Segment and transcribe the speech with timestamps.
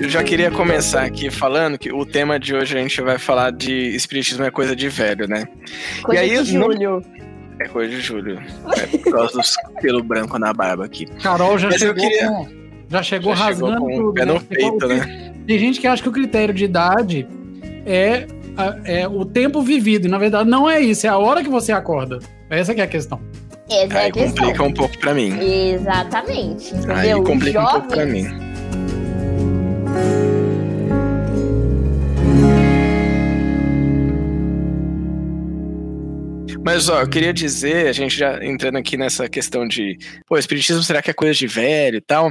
[0.00, 3.50] Eu já queria começar aqui falando que o tema de hoje a gente vai falar
[3.52, 5.44] de espiritismo é coisa de velho, né?
[6.02, 7.02] Coisa e aí, de Júlio.
[7.58, 8.38] É coisa de Júlio.
[8.76, 11.06] É por causa dos pelo branco na barba aqui.
[11.20, 12.48] Carol já Mas chegou, queria- com,
[12.88, 14.40] já chegou Já chegou rasgando com o tudo, pé no né?
[14.48, 15.32] peito, né?
[15.46, 17.26] Tem gente que acha que o critério de idade
[17.84, 18.26] é,
[18.84, 20.06] é o tempo vivido.
[20.06, 22.20] E na verdade não é isso, é a hora que você acorda.
[22.48, 23.20] Essa que é a questão.
[23.70, 24.44] Essa é Aí questão.
[24.44, 25.38] complica um pouco pra mim.
[25.40, 26.74] Exatamente.
[26.74, 27.22] Aí Entendeu?
[27.24, 28.48] complica um pouco pra Jovens- mim.
[36.64, 40.82] Mas, ó, eu queria dizer, a gente já entrando aqui nessa questão de, pô, espiritismo
[40.82, 42.30] será que é coisa de velho e tal?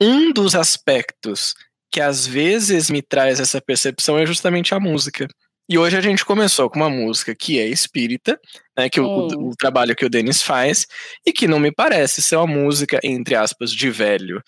[0.00, 1.54] Um dos aspectos
[1.90, 5.26] que às vezes me traz essa percepção é justamente a música.
[5.68, 8.38] E hoje a gente começou com uma música que é espírita,
[8.76, 10.86] né, que o, o- trabalho que o Denis faz,
[11.26, 14.40] e que não me parece ser uma música, entre aspas, de velho.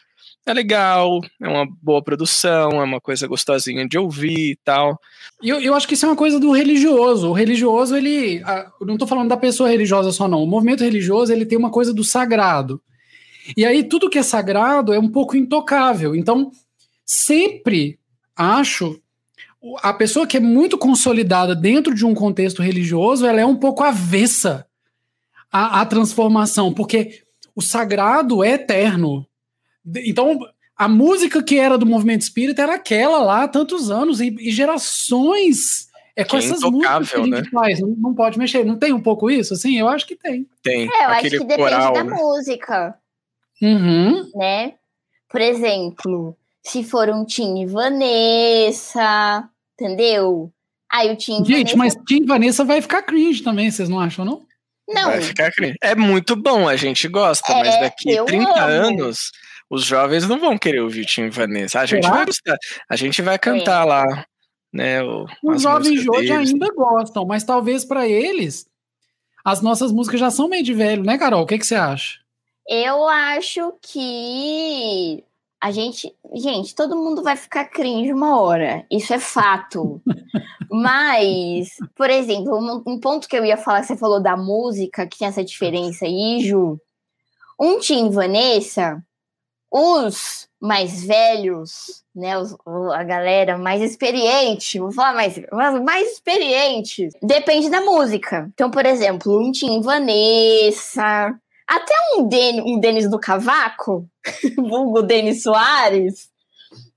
[0.47, 4.97] É legal, é uma boa produção, é uma coisa gostosinha de ouvir e tal.
[5.43, 7.29] E eu, eu acho que isso é uma coisa do religioso.
[7.29, 8.41] O religioso, ele.
[8.45, 10.43] a- não tô falando da pessoa religiosa só, não.
[10.43, 12.81] O movimento religioso, ele tem uma coisa do sagrado.
[13.57, 16.15] E aí, tudo que é sagrado é um pouco intocável.
[16.15, 16.51] Então,
[17.05, 17.99] sempre
[18.37, 18.99] acho.
[19.83, 23.83] A pessoa que é muito consolidada dentro de um contexto religioso, ela é um pouco
[23.83, 24.67] avessa
[25.51, 27.23] à, à transformação, porque
[27.57, 29.27] o sagrado é eterno.
[30.07, 30.39] Então,
[30.77, 34.51] a música que era do movimento espírita era aquela lá há tantos anos e, e
[34.53, 35.89] gerações.
[36.15, 37.43] É com Que é essas músicas que a gente né?
[37.53, 38.65] faz, não, não pode mexer.
[38.65, 39.55] Não tem um pouco isso?
[39.55, 40.47] Assim, eu acho que tem.
[40.63, 42.15] Tem É, eu acho aquele que depende coral, da né?
[42.15, 42.99] música,
[43.61, 44.31] Uhum.
[44.37, 44.75] né?
[45.29, 50.53] Por exemplo, se for um Tim e Vanessa, entendeu?
[50.91, 51.77] Aí o Tim e Gente, Vanessa...
[51.77, 54.47] mas Tim Vanessa vai ficar cringe também, vocês não acham, não?
[54.89, 55.77] Não, Vai ficar cringe.
[55.83, 58.87] É muito bom, a gente gosta, mas É, daqui eu 30 amo.
[58.89, 59.31] anos,
[59.69, 61.81] os jovens não vão querer ouvir Tim Vanessa.
[61.81, 62.17] A gente Será?
[62.17, 62.57] vai gostar.
[62.89, 64.25] A gente vai cantar lá,
[64.73, 65.03] né?
[65.03, 66.51] O, Os jovens de hoje deles.
[66.51, 68.67] ainda gostam, mas talvez pra eles
[69.45, 71.43] as nossas músicas já são meio de velho, né, Carol?
[71.43, 72.19] O que, que você acha?
[72.71, 75.25] eu acho que
[75.61, 76.15] a gente...
[76.35, 78.85] Gente, todo mundo vai ficar cringe uma hora.
[78.91, 80.01] Isso é fato.
[80.71, 85.19] Mas, por exemplo, um, um ponto que eu ia falar, você falou da música, que
[85.19, 86.79] tem essa diferença aí, Ju.
[87.59, 89.03] Um Tim Vanessa,
[89.73, 92.57] os mais velhos, né, os-
[92.95, 95.41] a galera mais experiente, vou falar mais,
[95.85, 98.49] mais experientes, depende da música.
[98.55, 101.35] Então, por exemplo, um Tim Vanessa,
[101.69, 104.09] até um, Den, um Denis do Cavaco,
[104.57, 106.31] vulgo Denis Soares,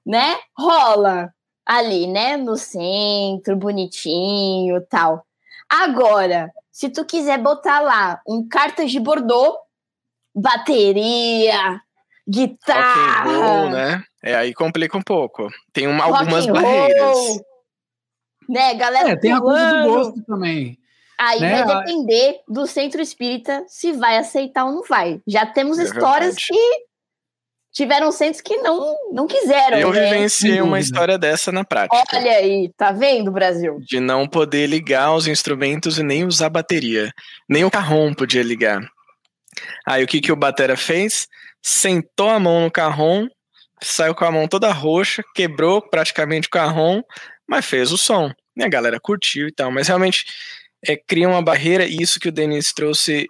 [0.06, 1.34] né, rola
[1.66, 5.26] ali, né, no centro, bonitinho e tal.
[5.70, 9.58] Agora, se tu quiser botar lá um cartas de Bordeaux,
[10.34, 11.82] bateria,
[12.28, 14.04] guitarra, roll, né?
[14.24, 15.50] É, aí complica um pouco.
[15.74, 17.18] Tem uma, algumas roll, barreiras.
[18.48, 20.78] né, galera É, tem a coisa do gosto também.
[21.22, 21.64] Aí né?
[21.64, 25.22] vai depender do centro espírita se vai aceitar ou não vai.
[25.28, 26.48] Já temos É histórias verdade.
[26.48, 26.86] que
[27.72, 30.04] tiveram centros que não, não quiseram, Eu né?
[30.10, 32.18] vivenciei uma história dessa na prática.
[32.18, 33.78] Olha aí, tá vendo, Brasil?
[33.88, 37.12] De não poder ligar os instrumentos e nem usar bateria.
[37.48, 38.82] Nem o carrom podia ligar.
[39.86, 41.28] Aí o que, que o Batera fez?
[41.62, 43.28] Sentou a mão no carrom,
[43.80, 47.04] saiu com a mão toda roxa, quebrou praticamente o carrom,
[47.48, 48.32] mas fez o som.
[48.58, 49.72] E a galera curtiu e tal.
[49.72, 50.26] Mas realmente
[50.88, 53.28] é, cria uma barreira, e isso que o Denis trouxe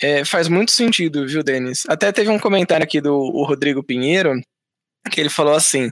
[0.00, 1.84] é, faz muito sentido, viu, Denis?
[1.88, 4.40] Até teve um comentário aqui do Rodrigo Pinheiro,
[5.10, 5.90] que ele falou assim: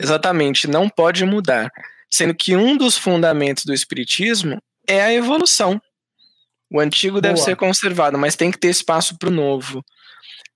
[0.00, 1.70] exatamente, não pode mudar.
[2.10, 5.80] Sendo que um dos fundamentos do Espiritismo é a evolução.
[6.70, 7.44] O antigo deve Boa.
[7.44, 9.84] ser conservado, mas tem que ter espaço para o novo.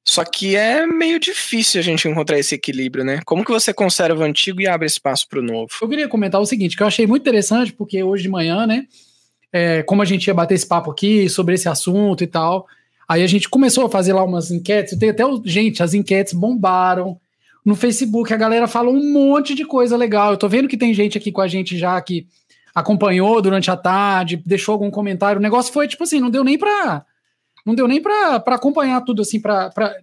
[0.06, 3.20] Só que é meio difícil a gente encontrar esse equilíbrio, né?
[3.24, 5.68] Como que você conserva o antigo e abre espaço para o novo?
[5.80, 8.86] Eu queria comentar o seguinte, que eu achei muito interessante, porque hoje de manhã, né,
[9.52, 12.66] é, como a gente ia bater esse papo aqui sobre esse assunto e tal,
[13.08, 17.18] aí a gente começou a fazer lá umas enquetes, tem até, gente, as enquetes bombaram
[17.64, 20.94] no Facebook, a galera falou um monte de coisa legal, eu tô vendo que tem
[20.94, 22.26] gente aqui com a gente já que
[22.74, 26.56] acompanhou durante a tarde, deixou algum comentário, o negócio foi tipo assim, não deu nem
[26.58, 27.04] pra...
[27.66, 29.94] Não deu nem pra acompanhar tudo assim, pra, pra-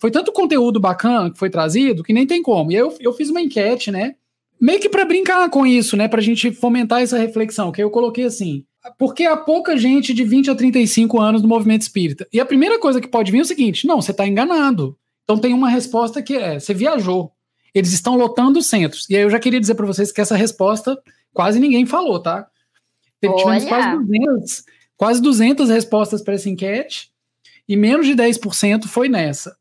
[0.00, 2.72] foi tanto conteúdo bacana que foi trazido que nem tem como.
[2.72, 4.16] E aí eu, eu fiz uma enquete, né?
[4.60, 8.24] meio que para brincar com isso, né, pra gente fomentar essa reflexão, que eu coloquei
[8.24, 8.64] assim,
[8.98, 12.26] porque há pouca gente de 20 a 35 anos no movimento espírita.
[12.32, 14.96] E a primeira coisa que pode vir é o seguinte, não, você tá enganado.
[15.24, 17.32] Então tem uma resposta que é, você viajou.
[17.74, 19.08] Eles estão lotando os centros.
[19.10, 20.98] E aí eu já queria dizer para vocês que essa resposta
[21.32, 22.46] quase ninguém falou, tá?
[23.20, 23.68] Tivemos Olha!
[23.68, 24.64] quase 200,
[24.96, 27.10] quase 200 respostas para essa enquete.
[27.68, 29.56] e menos de 10% foi nessa.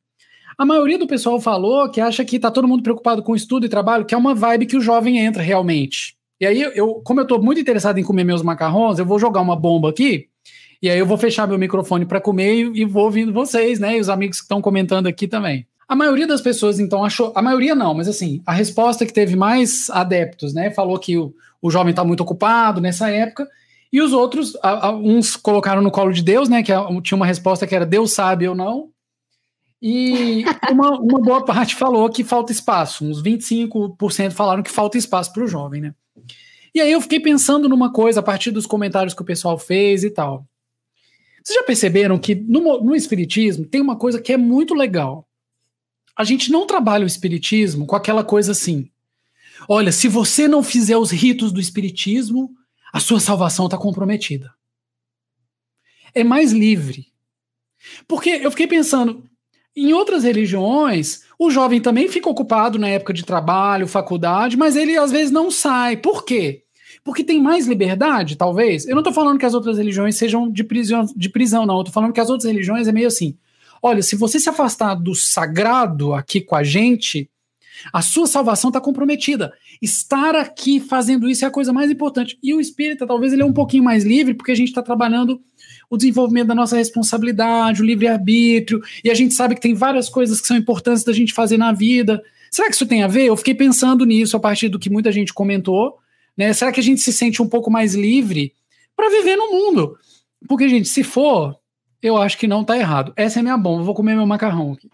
[0.57, 3.69] A maioria do pessoal falou que acha que tá todo mundo preocupado com estudo e
[3.69, 6.14] trabalho, que é uma vibe que o jovem entra realmente.
[6.39, 9.41] E aí, eu, como eu tô muito interessado em comer meus macarrões, eu vou jogar
[9.41, 10.27] uma bomba aqui,
[10.81, 13.97] e aí eu vou fechar meu microfone para comer e, e, vou ouvindo vocês, né?
[13.97, 15.65] E os amigos que estão comentando aqui também.
[15.87, 17.31] A maioria das pessoas, então, achou.
[17.35, 20.71] A maioria não, mas assim, a resposta que teve mais adeptos, né?
[20.71, 23.47] Falou que o, o jovem está muito ocupado nessa época.
[23.91, 26.61] E os outros, a, a, uns colocaram no colo de Deus, né?
[26.61, 28.89] Que a, tinha uma resposta que era Deus sabe ou não.
[29.81, 33.05] E uma, uma boa parte falou que falta espaço.
[33.05, 35.93] Uns 25% falaram que falta espaço para o jovem, né?
[36.75, 40.03] E aí eu fiquei pensando numa coisa a partir dos comentários que o pessoal fez
[40.03, 40.45] e tal.
[41.41, 45.27] Vocês já perceberam que no, no Espiritismo tem uma coisa que é muito legal
[46.15, 48.89] a gente não trabalha o espiritismo com aquela coisa assim.
[49.67, 52.51] Olha, se você não fizer os ritos do espiritismo,
[52.93, 54.53] a sua salvação está comprometida.
[56.13, 57.07] É mais livre.
[58.07, 59.23] Porque eu fiquei pensando,
[59.75, 64.97] em outras religiões, o jovem também fica ocupado na época de trabalho, faculdade, mas ele
[64.97, 65.97] às vezes não sai.
[65.97, 66.63] Por quê?
[67.05, 68.87] Porque tem mais liberdade, talvez.
[68.87, 71.75] Eu não estou falando que as outras religiões sejam de prisão, de prisão não.
[71.75, 73.37] Eu estou falando que as outras religiões é meio assim.
[73.79, 77.29] Olha, se você se afastar do sagrado aqui com a gente,
[77.93, 79.53] a sua salvação está comprometida.
[79.79, 82.39] Estar aqui fazendo isso é a coisa mais importante.
[82.41, 85.39] E o espírita, talvez ele é um pouquinho mais livre, porque a gente está trabalhando
[85.87, 90.41] o desenvolvimento da nossa responsabilidade, o livre-arbítrio, e a gente sabe que tem várias coisas
[90.41, 92.19] que são importantes da gente fazer na vida.
[92.49, 93.25] Será que isso tem a ver?
[93.25, 95.99] Eu fiquei pensando nisso a partir do que muita gente comentou.
[96.37, 96.53] Né?
[96.53, 98.53] Será que a gente se sente um pouco mais livre
[98.95, 99.97] para viver no mundo?
[100.47, 101.57] Porque, gente, se for,
[102.01, 103.13] eu acho que não tá errado.
[103.15, 104.89] Essa é minha bomba, vou comer meu macarrão aqui.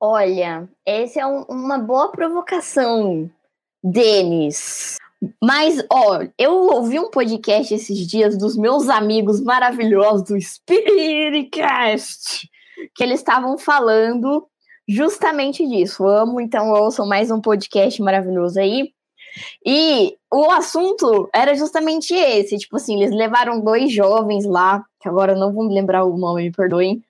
[0.00, 3.30] Olha, essa é um, uma boa provocação,
[3.82, 4.96] Denis.
[5.42, 12.48] Mas, ó, eu ouvi um podcast esses dias dos meus amigos maravilhosos do Spiritcast,
[12.94, 14.46] que eles estavam falando
[14.88, 16.06] justamente disso.
[16.06, 18.92] Amo, então ouçam mais um podcast maravilhoso aí.
[19.64, 25.32] E o assunto era justamente esse, tipo assim, eles levaram dois jovens lá, que agora
[25.32, 27.02] eu não vou me lembrar o nome, me perdoem,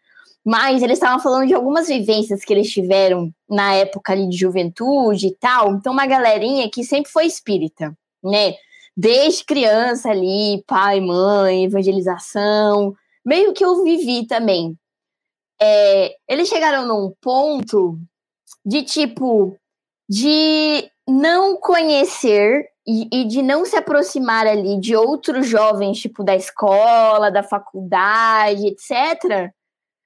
[0.45, 5.29] mas eles estavam falando de algumas vivências que eles tiveram na época ali de juventude
[5.29, 5.75] e tal.
[5.75, 8.55] Então, uma galerinha que sempre foi espírita, né?
[8.97, 14.77] Desde criança ali, pai, mãe, evangelização, meio que eu vivi também.
[15.61, 17.97] É, eles chegaram num ponto
[18.67, 19.57] de tipo
[20.09, 26.35] de não conhecer e, e, de não se aproximar ali de outros jovens, tipo da
[26.35, 29.51] escola, da faculdade, etc.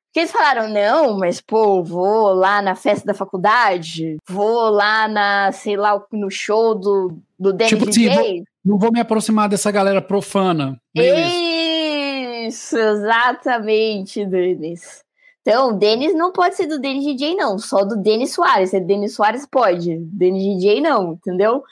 [0.06, 5.52] Porque eles falaram, não, mas pô, vou lá na festa da faculdade, vou lá na,
[5.52, 8.10] sei lá, no show do, do Danny tipo DJ.
[8.10, 10.80] Assim, não vou me aproximar dessa galera profana.
[12.46, 15.05] Isso, exatamente, Denis.
[15.46, 17.56] Então, Denis não pode ser do Denis DJ, não.
[17.56, 18.74] Só do Denis Soares.
[18.74, 19.96] É Denis Soares, pode.
[19.96, 21.62] Denis DJ, não, entendeu?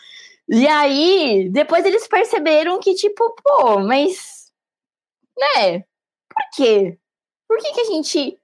[0.48, 4.52] E aí, depois eles perceberam que, tipo, pô, mas.
[5.36, 5.80] Né?
[5.80, 6.96] Por quê?
[7.48, 8.38] Por que, que a gente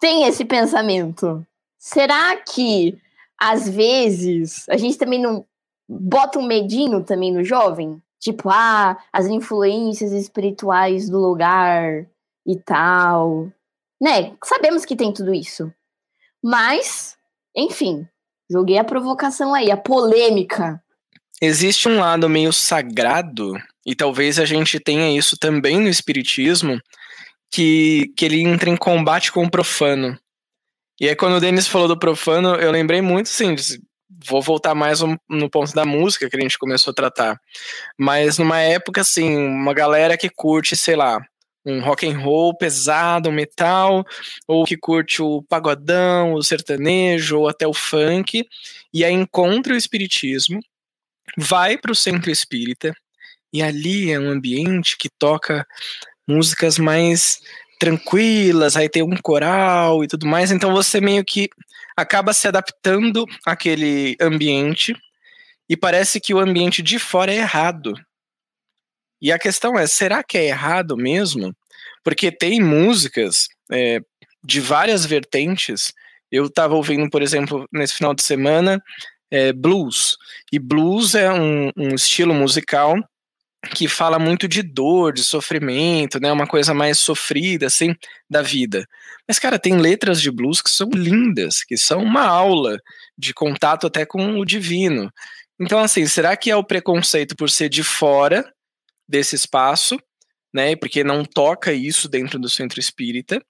[0.00, 1.46] tem esse pensamento?
[1.78, 2.98] Será que,
[3.38, 5.44] às vezes, a gente também não
[5.86, 8.02] bota um medinho também no jovem?
[8.18, 12.06] Tipo, ah, as influências espirituais do lugar
[12.46, 13.52] e tal
[14.02, 14.34] né?
[14.44, 15.72] Sabemos que tem tudo isso.
[16.42, 17.16] Mas,
[17.56, 18.04] enfim,
[18.50, 20.82] joguei a provocação aí, a polêmica.
[21.40, 23.54] Existe um lado meio sagrado,
[23.86, 26.80] e talvez a gente tenha isso também no Espiritismo,
[27.48, 30.18] que, que ele entra em combate com o profano.
[31.00, 33.54] E aí, quando o Denis falou do profano, eu lembrei muito, sim,
[34.26, 37.40] vou voltar mais no ponto da música que a gente começou a tratar.
[37.96, 41.20] Mas numa época, assim, uma galera que curte, sei lá,
[41.64, 44.04] um rock and roll pesado, um metal,
[44.46, 48.46] ou que curte o pagodão, o sertanejo, ou até o funk,
[48.92, 50.60] e aí encontra o espiritismo,
[51.36, 52.92] vai para o centro espírita,
[53.52, 55.66] e ali é um ambiente que toca
[56.26, 57.40] músicas mais
[57.78, 61.48] tranquilas, aí tem um coral e tudo mais, então você meio que
[61.96, 64.94] acaba se adaptando àquele ambiente,
[65.68, 67.94] e parece que o ambiente de fora é errado,
[69.22, 71.54] e a questão é, será que é errado mesmo?
[72.02, 74.00] Porque tem músicas é,
[74.42, 75.92] de várias vertentes.
[76.30, 78.82] Eu estava ouvindo, por exemplo, nesse final de semana,
[79.30, 80.16] é, blues.
[80.52, 82.96] E blues é um, um estilo musical
[83.76, 86.32] que fala muito de dor, de sofrimento, né?
[86.32, 87.94] Uma coisa mais sofrida, assim,
[88.28, 88.84] da vida.
[89.28, 92.76] Mas, cara, tem letras de blues que são lindas, que são uma aula
[93.16, 95.12] de contato até com o divino.
[95.60, 98.44] Então, assim, será que é o preconceito por ser de fora
[99.08, 99.98] desse espaço,
[100.52, 100.76] né?
[100.76, 103.42] Porque não toca isso dentro do centro espírita.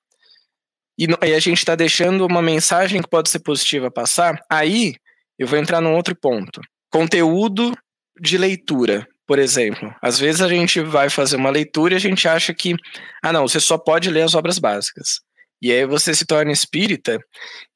[0.99, 4.95] e aí a gente está deixando uma mensagem que pode ser positiva passar, aí
[5.39, 6.61] eu vou entrar num outro ponto.
[6.91, 7.77] Conteúdo
[8.21, 9.95] de leitura, por exemplo.
[10.03, 12.77] Às vezes a gente vai fazer uma leitura e a gente acha que,
[13.23, 15.21] ah, não, você só pode ler as obras básicas.
[15.63, 17.21] E aí você se torna espírita,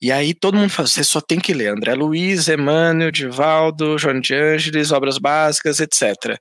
[0.03, 4.21] e aí todo mundo fala, você só tem que ler André Luiz, Emmanuel, Divaldo, João
[4.21, 6.37] de Ângeles, obras básicas, etc.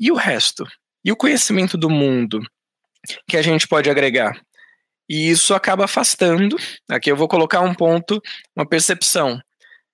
[0.00, 0.66] E o resto?
[1.04, 2.40] E o conhecimento do mundo
[3.28, 4.40] que a gente pode agregar?
[5.06, 6.56] E isso acaba afastando.
[6.88, 8.22] Aqui eu vou colocar um ponto,
[8.56, 9.38] uma percepção.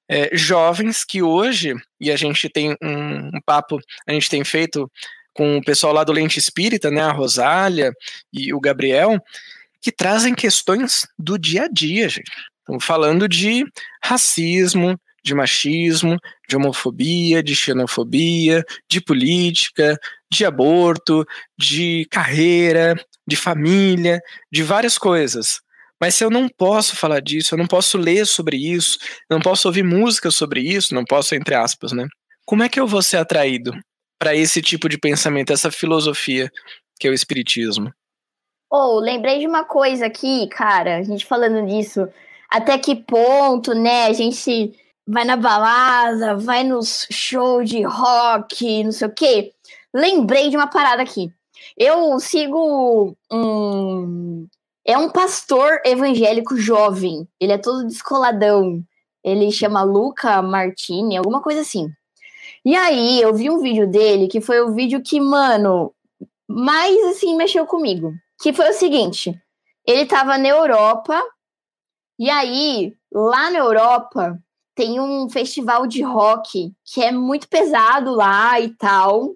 [0.09, 4.89] É, jovens que hoje, e a gente tem um, um, papo, a gente tem feito
[5.35, 7.93] com o pessoal lá do Lente Espírita, né, a Rosália
[8.33, 9.19] e o Gabriel,
[9.83, 12.31] que trazem questões do dia a dia, gente.
[12.61, 13.65] Estamos falando de
[14.05, 16.17] racismo, de machismo,
[16.49, 19.99] de homofobia, de xenofobia, de política,
[20.31, 21.27] de aborto,
[21.59, 22.95] de carreira,
[23.27, 24.21] de família,
[24.53, 25.61] de várias coisas.
[26.01, 29.67] Mas se eu não posso falar disso, eu não posso ler sobre isso, não posso
[29.67, 32.07] ouvir música sobre isso, não posso, entre aspas, né?
[32.45, 33.73] Como é que eu vou ser atraído
[34.21, 36.49] para esse tipo de pensamento, essa filosofia
[37.01, 37.93] que é o Espiritismo?
[38.71, 42.07] Oh, lembrei de uma coisa aqui, cara, a gente falando disso.
[42.49, 44.73] Até que ponto, né, a gente
[45.07, 49.53] vai na balada, vai nos shows de rock, não sei o quê.
[49.95, 51.33] Lembrei de uma parada aqui.
[51.77, 54.47] Eu sigo um.
[54.85, 57.27] É um pastor evangélico jovem.
[57.41, 58.83] Ele é todo descoladão.
[59.23, 61.91] Ele chama Luca Martini, alguma coisa assim.
[62.65, 65.93] E aí, eu vi um vídeo dele que foi o vídeo que, mano,
[66.49, 68.13] mais assim mexeu comigo.
[68.41, 69.35] Que foi o seguinte:
[69.87, 71.21] ele tava na Europa,
[72.19, 74.39] e aí, lá na Europa,
[74.77, 79.35] tem um festival de rock que é muito pesado lá e tal.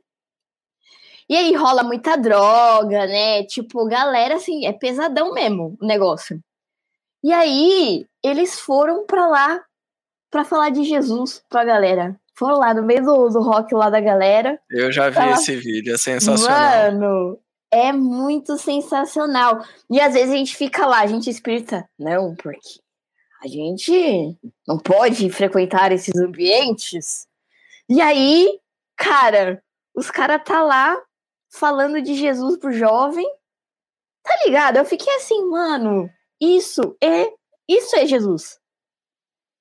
[1.29, 3.45] E aí rola muita droga, né?
[3.45, 6.39] Tipo, galera, assim, é pesadão mesmo o negócio.
[7.25, 9.65] E aí, eles foram pra lá
[10.31, 12.21] pra falar de Jesus pra galera.
[12.35, 14.61] Foram lá no meio do, do rock lá da galera.
[14.71, 16.93] Eu já vi esse vídeo, é sensacional.
[16.93, 17.39] Mano,
[17.71, 19.63] é muito sensacional.
[19.91, 21.89] E às vezes a gente fica lá, a gente espírita.
[21.99, 22.81] Não, porque
[23.43, 27.27] a gente não pode frequentar esses ambientes.
[27.89, 28.61] E aí,
[28.97, 29.63] cara,
[29.95, 31.01] os caras tá lá
[31.51, 33.27] falando de Jesus pro jovem.
[34.23, 34.77] Tá ligado?
[34.77, 36.09] Eu fiquei assim, mano,
[36.41, 37.33] isso é
[37.67, 38.59] isso é Jesus.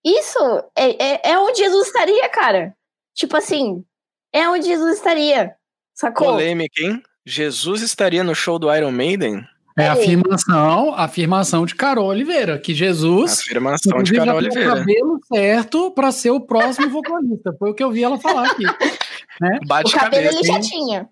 [0.03, 0.39] Isso
[0.75, 2.75] é, é, é onde Jesus estaria, cara.
[3.13, 3.85] Tipo assim,
[4.33, 5.55] é onde Jesus estaria.
[5.93, 6.27] Sacou?
[6.27, 7.03] Polêmica, hein?
[7.25, 9.45] Jesus estaria no show do Iron Maiden?
[9.79, 14.73] É a afirmação, afirmação de Carol Oliveira, que Jesus afirmação de Carol Oliveira.
[14.73, 17.55] o cabelo certo para ser o próximo vocalista.
[17.57, 18.63] Foi o que eu vi ela falar aqui.
[19.41, 19.57] Né?
[19.65, 21.09] Bate o cabelo cabeça, ele já tinha.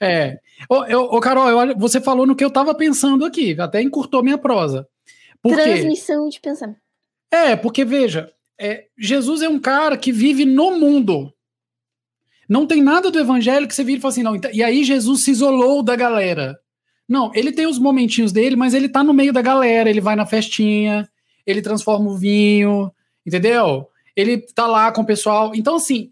[0.00, 0.36] É.
[0.68, 4.20] Ô, eu, ô, Carol, eu, você falou no que eu estava pensando aqui, até encurtou
[4.20, 4.84] minha prosa.
[5.40, 6.80] Por Transmissão de pensamento.
[7.30, 11.32] É, porque veja, é, Jesus é um cara que vive no mundo.
[12.48, 14.40] Não tem nada do evangelho que você vira e fala assim, não.
[14.52, 16.58] E aí Jesus se isolou da galera.
[17.08, 20.14] Não, ele tem os momentinhos dele, mas ele tá no meio da galera, ele vai
[20.14, 21.08] na festinha,
[21.46, 22.92] ele transforma o vinho,
[23.24, 23.88] entendeu?
[24.14, 25.52] Ele tá lá com o pessoal.
[25.54, 26.10] Então, assim,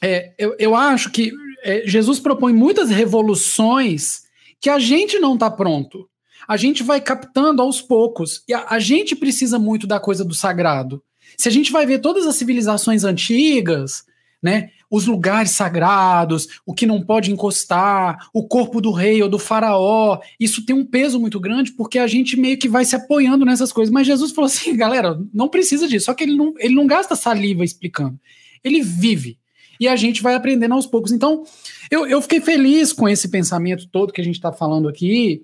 [0.00, 1.32] é, eu, eu acho que
[1.64, 4.22] é, Jesus propõe muitas revoluções
[4.60, 6.08] que a gente não tá pronto.
[6.46, 8.44] A gente vai captando aos poucos.
[8.46, 11.02] E a, a gente precisa muito da coisa do sagrado.
[11.36, 14.04] Se a gente vai ver todas as civilizações antigas,
[14.42, 14.70] né?
[14.94, 20.20] Os lugares sagrados, o que não pode encostar, o corpo do rei ou do faraó,
[20.38, 23.72] isso tem um peso muito grande porque a gente meio que vai se apoiando nessas
[23.72, 23.92] coisas.
[23.92, 26.06] Mas Jesus falou assim, galera, não precisa disso.
[26.06, 28.16] Só que ele não, ele não gasta saliva explicando.
[28.62, 29.36] Ele vive.
[29.80, 31.10] E a gente vai aprendendo aos poucos.
[31.10, 31.42] Então,
[31.90, 35.42] eu, eu fiquei feliz com esse pensamento todo que a gente está falando aqui,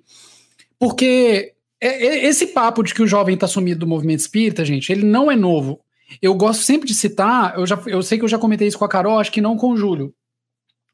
[0.79, 4.93] porque é, é, esse papo de que o jovem está sumido do movimento espírita, gente,
[4.93, 5.81] ele não é novo.
[6.21, 8.85] Eu gosto sempre de citar, eu, já, eu sei que eu já comentei isso com
[8.85, 10.15] a Carol, acho que não com o Júlio,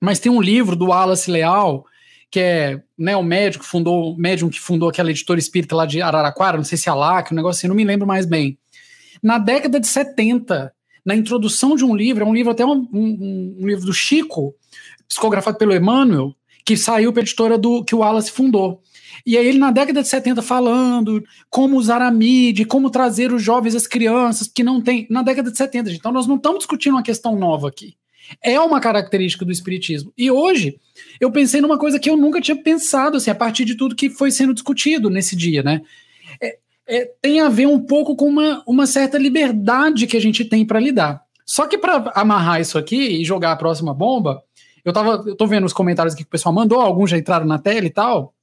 [0.01, 1.85] mas tem um livro do Wallace Leal,
[2.31, 6.57] que é né, o médico fundou, médium que fundou aquela editora espírita lá de Araraquara,
[6.57, 8.59] não sei se é lá, que um negócio assim, não me lembro mais bem.
[9.23, 10.73] Na década de 70,
[11.05, 14.55] na introdução de um livro, é um livro até um, um, um livro do Chico,
[15.09, 18.83] psicografado pelo Emmanuel, que saiu para a editora do que o Wallace fundou.
[19.25, 23.43] E aí ele na década de 70 falando como usar a mídia, como trazer os
[23.43, 25.07] jovens, as crianças, que não tem.
[25.11, 25.99] Na década de 70, gente.
[25.99, 27.95] Então nós não estamos discutindo uma questão nova aqui.
[28.43, 30.13] É uma característica do espiritismo.
[30.17, 30.79] E hoje
[31.21, 34.11] eu pensei numa coisa que eu nunca tinha pensado, assim, a partir de tudo que
[34.11, 35.83] foi sendo discutido nesse dia, né?
[36.41, 36.59] É,
[36.89, 40.67] é, tem a ver um pouco com uma, uma certa liberdade que a gente tem
[40.67, 41.23] para lidar.
[41.45, 44.43] Só que para amarrar isso aqui e jogar a próxima bomba,
[44.85, 47.59] eu tava, eu tô vendo os comentários que o pessoal mandou, alguns já entraram na
[47.59, 48.35] tela e tal.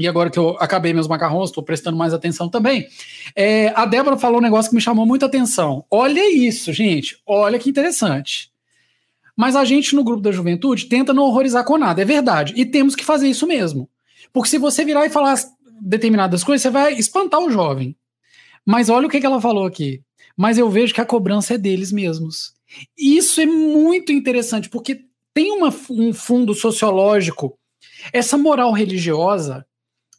[0.00, 2.88] E agora que eu acabei meus macarrões, estou prestando mais atenção também.
[3.36, 5.84] É, a Débora falou um negócio que me chamou muita atenção.
[5.90, 7.20] Olha isso, gente.
[7.26, 8.50] Olha que interessante.
[9.36, 12.54] Mas a gente no grupo da juventude tenta não horrorizar com nada, é verdade.
[12.56, 13.90] E temos que fazer isso mesmo.
[14.32, 15.38] Porque se você virar e falar
[15.82, 17.94] determinadas coisas, você vai espantar o jovem.
[18.64, 20.02] Mas olha o que, ela falou aqui.
[20.34, 22.54] Mas eu vejo que a cobrança é deles mesmos.
[22.96, 25.02] Isso é muito interessante, porque
[25.34, 27.58] tem uma, um fundo sociológico.
[28.12, 29.66] Essa moral religiosa,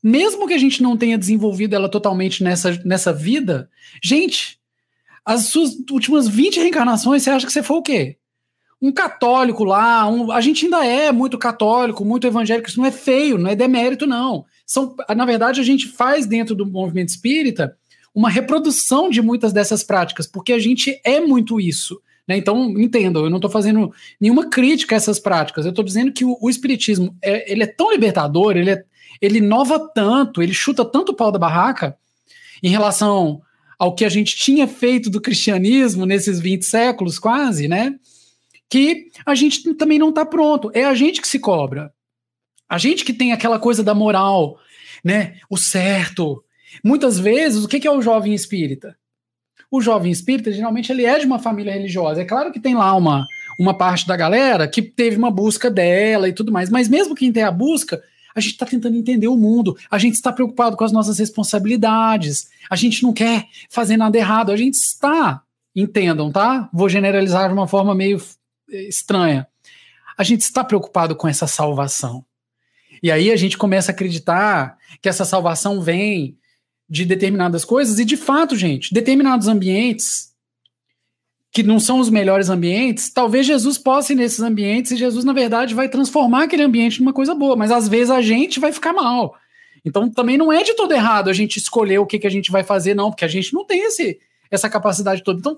[0.03, 3.69] mesmo que a gente não tenha desenvolvido ela totalmente nessa, nessa vida,
[4.03, 4.59] gente,
[5.23, 8.17] as suas últimas 20 reencarnações, você acha que você foi o quê?
[8.81, 12.91] Um católico lá, um, a gente ainda é muito católico, muito evangélico, isso não é
[12.91, 14.45] feio, não é demérito, não.
[14.65, 17.77] São, na verdade, a gente faz dentro do movimento espírita
[18.13, 22.01] uma reprodução de muitas dessas práticas, porque a gente é muito isso.
[22.27, 22.37] Né?
[22.37, 26.25] Então, entendam, eu não estou fazendo nenhuma crítica a essas práticas, eu estou dizendo que
[26.25, 28.83] o, o espiritismo é, ele é tão libertador, ele, é,
[29.21, 31.97] ele inova tanto, ele chuta tanto o pau da barraca
[32.63, 33.41] em relação
[33.77, 37.95] ao que a gente tinha feito do cristianismo nesses 20 séculos quase, né?
[38.69, 40.71] Que a gente também não está pronto.
[40.73, 41.93] É a gente que se cobra.
[42.69, 44.57] A gente que tem aquela coisa da moral,
[45.03, 45.37] né?
[45.49, 46.43] O certo,
[46.83, 48.95] Muitas vezes, o que é o jovem espírita?
[49.69, 52.21] O jovem espírita, geralmente, ele é de uma família religiosa.
[52.21, 53.25] É claro que tem lá uma,
[53.57, 57.31] uma parte da galera que teve uma busca dela e tudo mais, mas mesmo quem
[57.31, 58.01] tem a busca,
[58.35, 62.49] a gente está tentando entender o mundo, a gente está preocupado com as nossas responsabilidades,
[62.69, 65.41] a gente não quer fazer nada errado, a gente está,
[65.75, 66.69] entendam, tá?
[66.73, 68.21] Vou generalizar de uma forma meio
[68.71, 69.47] eh, estranha.
[70.17, 72.25] A gente está preocupado com essa salvação.
[73.01, 76.37] E aí a gente começa a acreditar que essa salvação vem
[76.89, 80.30] de determinadas coisas, e de fato, gente, determinados ambientes
[81.51, 85.33] que não são os melhores ambientes, talvez Jesus possa ir nesses ambientes e Jesus, na
[85.33, 88.93] verdade, vai transformar aquele ambiente numa coisa boa, mas às vezes a gente vai ficar
[88.93, 89.35] mal.
[89.83, 92.51] Então também não é de todo errado a gente escolher o que, que a gente
[92.51, 95.39] vai fazer, não, porque a gente não tem esse, essa capacidade toda.
[95.39, 95.57] Então,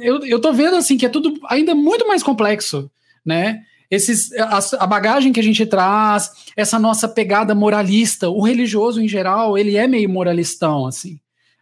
[0.00, 2.90] eu, eu tô vendo assim que é tudo ainda muito mais complexo,
[3.24, 3.62] né?
[3.90, 9.08] esses, a, a, bagagem que a gente traz, essa nossa pegada moralista, o religioso em
[9.08, 11.20] geral, ele é meio moralistão, assim,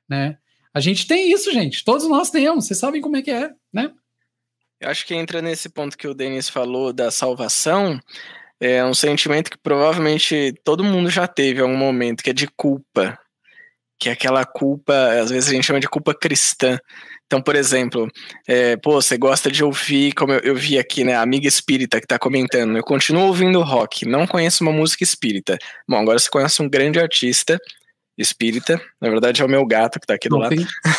[0.08, 0.38] né?
[0.74, 3.92] A gente tem isso, gente, todos nós temos, vocês sabem como é que é, né?
[4.80, 7.98] Eu acho que entra nesse ponto que o Denis falou da salvação,
[8.60, 12.48] é um sentimento que provavelmente todo mundo já teve em algum momento, que é de
[12.48, 13.16] culpa,
[13.98, 16.78] que é aquela culpa, às vezes a gente chama de culpa cristã,
[17.26, 18.08] então, por exemplo,
[18.46, 22.00] é, pô, você gosta de ouvir, como eu, eu, vi aqui, né, a amiga espírita
[22.00, 25.58] que tá comentando, eu continuo ouvindo rock, não conheço uma música espírita.
[25.88, 27.58] Bom, agora você conhece um grande artista
[28.16, 30.54] espírita, na verdade é o meu gato que tá aqui do lado.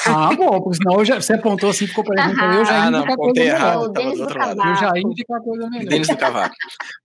[0.05, 2.91] Ah, bom, porque senão eu já, você apontou assim, ficou parecendo, ah, eu já ah,
[2.91, 4.61] não, coisa errado, tava do outro lado.
[4.61, 5.89] Eu já indico a coisa melhor.
[5.89, 6.55] Denis do Cavaco.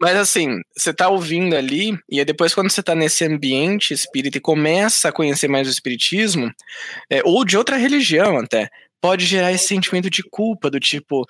[0.01, 4.39] Mas assim, você tá ouvindo ali, e aí depois quando você tá nesse ambiente espírita
[4.39, 6.51] e começa a conhecer mais o espiritismo,
[7.09, 8.69] é, ou de outra religião até,
[9.01, 11.25] pode gerar esse sentimento de culpa, do tipo,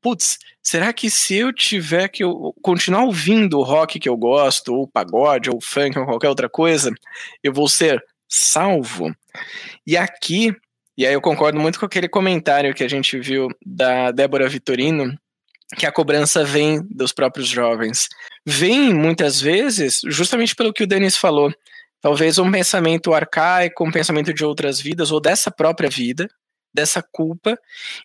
[0.00, 4.74] putz, será que se eu tiver que eu continuar ouvindo o rock que eu gosto,
[4.74, 6.92] ou pagode, ou funk, ou qualquer outra coisa,
[7.42, 9.14] eu vou ser salvo?
[9.86, 10.54] E aqui,
[10.96, 15.16] e aí eu concordo muito com aquele comentário que a gente viu da Débora Vitorino,
[15.76, 18.08] que a cobrança vem dos próprios jovens.
[18.44, 21.52] Vem, muitas vezes, justamente pelo que o Denis falou,
[22.00, 26.28] talvez um pensamento arcaico, um pensamento de outras vidas, ou dessa própria vida,
[26.72, 27.58] dessa culpa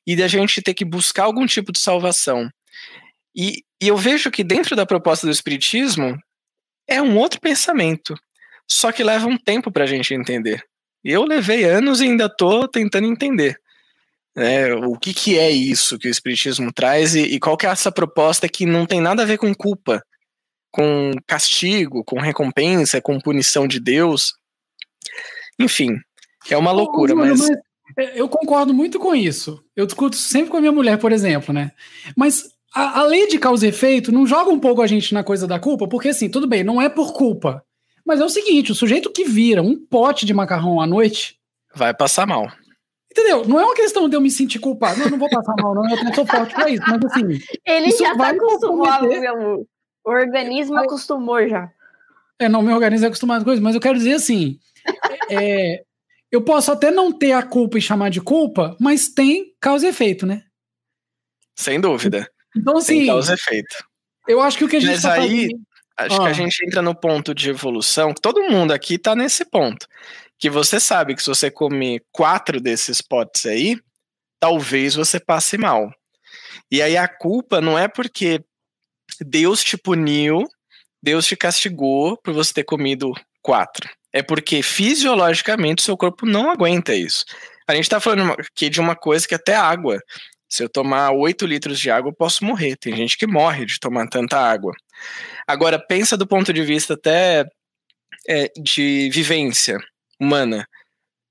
[0.08, 2.50] e da gente ter que buscar algum tipo de salvação.
[3.36, 6.18] E, e eu vejo que dentro da proposta do Espiritismo
[6.88, 8.16] é um outro pensamento,
[8.72, 10.64] só que leva um tempo para a gente entender.
[11.04, 13.60] Eu levei anos e ainda estou tentando entender.
[14.34, 17.70] É, o que, que é isso que o Espiritismo traz e, e qual que é
[17.70, 20.02] essa proposta que não tem nada a ver com culpa,
[20.72, 24.34] com castigo, com recompensa, com punição de Deus.
[25.60, 25.98] Enfim,
[26.50, 27.42] é uma loucura, mas...
[27.42, 27.50] mas...
[27.98, 29.62] É, eu concordo muito com isso.
[29.76, 31.74] Eu discuto sempre com a minha mulher, por exemplo, né?
[32.16, 35.26] Mas a, a, lei de causa e efeito não joga um pouco a gente na
[35.26, 37.62] coisa da culpa, porque assim, tudo bem, não é por culpa.
[38.06, 41.38] Mas é o seguinte: o sujeito que vira um pote de macarrão à noite.
[41.76, 42.52] Vai passar mal.
[43.12, 43.46] Entendeu?
[43.46, 44.98] Não é uma questão de eu me sentir culpado.
[44.98, 45.90] Não, eu não vou passar mal, não.
[45.90, 46.84] Eu não sou forte pra isso.
[46.88, 47.40] Mas assim.
[47.66, 49.68] Ele já tá acostumado, meu.
[50.04, 51.70] O organismo acostumou já.
[52.40, 54.58] É, não, meu organismo é acostumado com isso, mas eu quero dizer assim.
[55.30, 55.84] é,
[56.32, 59.90] eu posso até não ter a culpa e chamar de culpa, mas tem causa e
[59.90, 60.44] efeito, né?
[61.56, 62.28] Sem dúvida.
[62.56, 63.00] Então, assim.
[63.00, 63.76] Tem causa e efeito.
[64.28, 64.92] Eu acho que o que a gente.
[64.92, 65.62] Mas tá aí, fazendo...
[66.06, 66.34] acho que a ah.
[66.34, 68.14] gente entra no ponto de evolução.
[68.14, 69.88] Todo mundo aqui tá nesse ponto.
[70.38, 73.78] Que você sabe que se você comer quatro desses potes aí,
[74.40, 75.92] talvez você passe mal.
[76.70, 78.44] E aí a culpa não é porque
[79.20, 80.44] Deus te puniu,
[81.02, 83.90] Deus te castigou por você ter comido quatro.
[84.14, 87.26] É porque fisiologicamente o seu corpo não aguenta isso.
[87.68, 90.00] A gente tá falando aqui de uma coisa que até água.
[90.50, 92.76] Se eu tomar 8 litros de água, eu posso morrer.
[92.76, 94.74] Tem gente que morre de tomar tanta água.
[95.52, 97.46] Agora, pensa do ponto de vista até
[98.28, 99.78] é, de vivência
[100.20, 100.68] humana.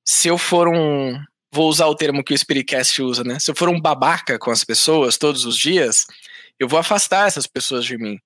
[0.05, 1.19] Se eu for um.
[1.53, 3.39] Vou usar o termo que o Spiritcast usa, né?
[3.41, 6.07] Se eu for um babaca com as pessoas todos os dias,
[6.61, 8.19] eu vou afastar essas pessoas de mim.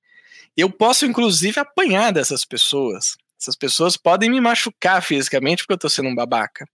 [0.55, 3.17] Eu posso, inclusive, apanhar dessas pessoas.
[3.41, 6.67] Essas pessoas podem me machucar fisicamente porque eu tô sendo um babaca.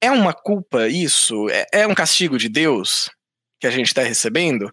[0.00, 1.48] É uma culpa isso?
[1.48, 3.10] É, é um castigo de Deus
[3.58, 4.70] que a gente está recebendo?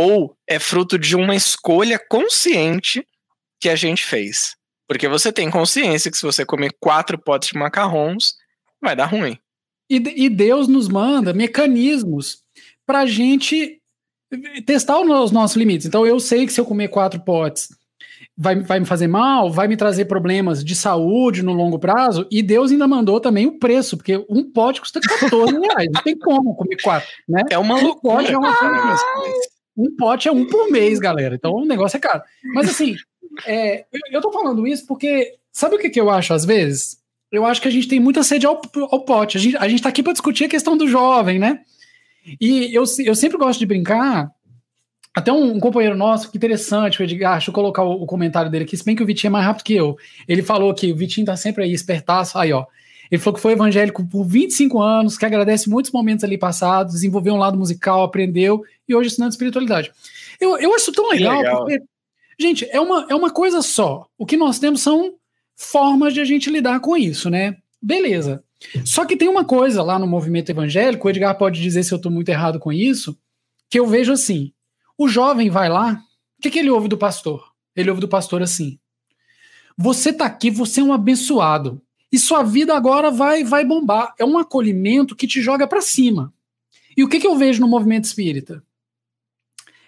[0.00, 3.04] Ou é fruto de uma escolha consciente
[3.60, 4.54] que a gente fez?
[4.86, 8.34] Porque você tem consciência que se você comer quatro potes de macarrons,
[8.80, 9.36] vai dar ruim.
[9.90, 12.44] E, e Deus nos manda mecanismos
[12.86, 13.82] para a gente
[14.64, 15.88] testar os nossos limites.
[15.88, 17.68] Então eu sei que se eu comer quatro potes
[18.36, 22.40] vai, vai me fazer mal, vai me trazer problemas de saúde no longo prazo, e
[22.40, 26.54] Deus ainda mandou também o preço, porque um pote custa 14 reais, não tem como
[26.54, 27.42] comer quatro, né?
[27.50, 28.14] É uma loucura.
[28.14, 28.96] Um pote é, uma,
[29.78, 32.20] um pote é um por mês, galera, então o negócio é caro.
[32.52, 32.96] Mas assim,
[33.46, 36.98] é, eu, tô falando isso porque, sabe o que, que eu acho às vezes?
[37.30, 38.60] Eu acho que a gente tem muita sede ao,
[38.90, 41.60] ao pote, a gente, a gente tá aqui para discutir a questão do jovem, né?
[42.40, 44.30] E eu, eu sempre gosto de brincar
[45.14, 48.50] até um, um, companheiro nosso, que interessante, o Edgar, deixa eu colocar o, o, comentário
[48.50, 49.96] dele aqui, se bem que o Vitinho é mais rápido que eu.
[50.26, 52.66] Ele falou que o Vitinho tá sempre aí, espertaço, aí ó.
[53.10, 57.34] Ele falou que foi evangélico por 25 anos, que agradece muitos momentos ali passados, desenvolveu
[57.34, 59.92] um lado musical, aprendeu, e hoje estudando espiritualidade.
[60.40, 61.82] Eu, eu acho tão legal, legal, porque,
[62.38, 64.06] gente, é uma, é uma coisa só.
[64.16, 65.14] O que nós temos são
[65.56, 67.56] formas de a gente lidar com isso, né?
[67.80, 68.42] Beleza.
[68.84, 71.96] Só que tem uma coisa lá no movimento evangélico, o Edgar pode dizer se eu
[71.96, 73.16] estou muito errado com isso,
[73.70, 74.52] que eu vejo assim:
[74.96, 76.00] o jovem vai lá,
[76.38, 77.52] o que, que ele ouve do pastor?
[77.74, 78.78] Ele ouve do pastor assim:
[79.76, 81.80] Você está aqui, você é um abençoado.
[82.10, 84.14] E sua vida agora vai vai bombar.
[84.18, 86.32] É um acolhimento que te joga para cima.
[86.96, 88.62] E o que, que eu vejo no movimento espírita?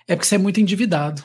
[0.07, 1.25] É porque você é muito endividado.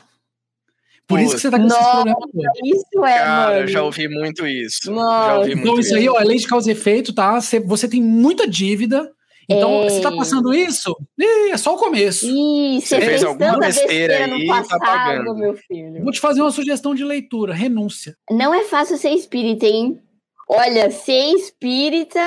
[1.06, 2.18] Por Pô, isso que você tá com esses problemas.
[2.64, 3.60] Isso é, Cara, mano.
[3.60, 4.90] eu já ouvi muito isso.
[4.90, 5.26] Nossa.
[5.26, 7.40] Já ouvi então, muito isso aí, ó, é lei de causa e efeito, tá?
[7.40, 9.08] Você, você tem muita dívida,
[9.48, 9.88] então, é...
[9.88, 10.96] você tá passando isso?
[11.18, 12.26] Ih, é só o começo.
[12.26, 15.34] Ih, você, fez, fez alguma besteira, besteira aí, no tá passado, tá pagando.
[15.36, 16.02] meu filho.
[16.02, 18.16] Vou te fazer uma sugestão de leitura, renúncia.
[18.30, 20.00] Não é fácil ser espírita, hein?
[20.48, 22.20] Olha, ser espírita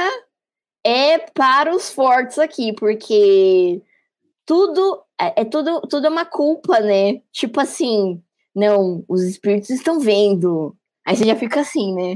[0.83, 3.81] é para os fortes aqui, porque
[4.45, 7.21] tudo é, é tudo, tudo é uma culpa, né?
[7.31, 8.21] Tipo assim,
[8.55, 10.75] não, os espíritos estão vendo.
[11.05, 12.15] Aí você já fica assim, né?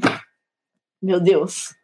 [1.01, 1.75] Meu Deus.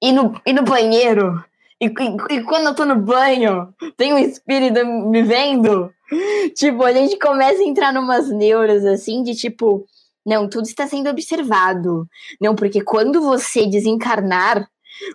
[0.00, 1.44] E no, e no banheiro,
[1.80, 5.92] e, e, e, quando eu tô no banho, tem um espírito me vendo.
[6.54, 9.86] Tipo, a gente começa a entrar numas neuras assim, de tipo,
[10.24, 12.06] não, tudo está sendo observado.
[12.40, 14.68] Não, porque quando você desencarnar,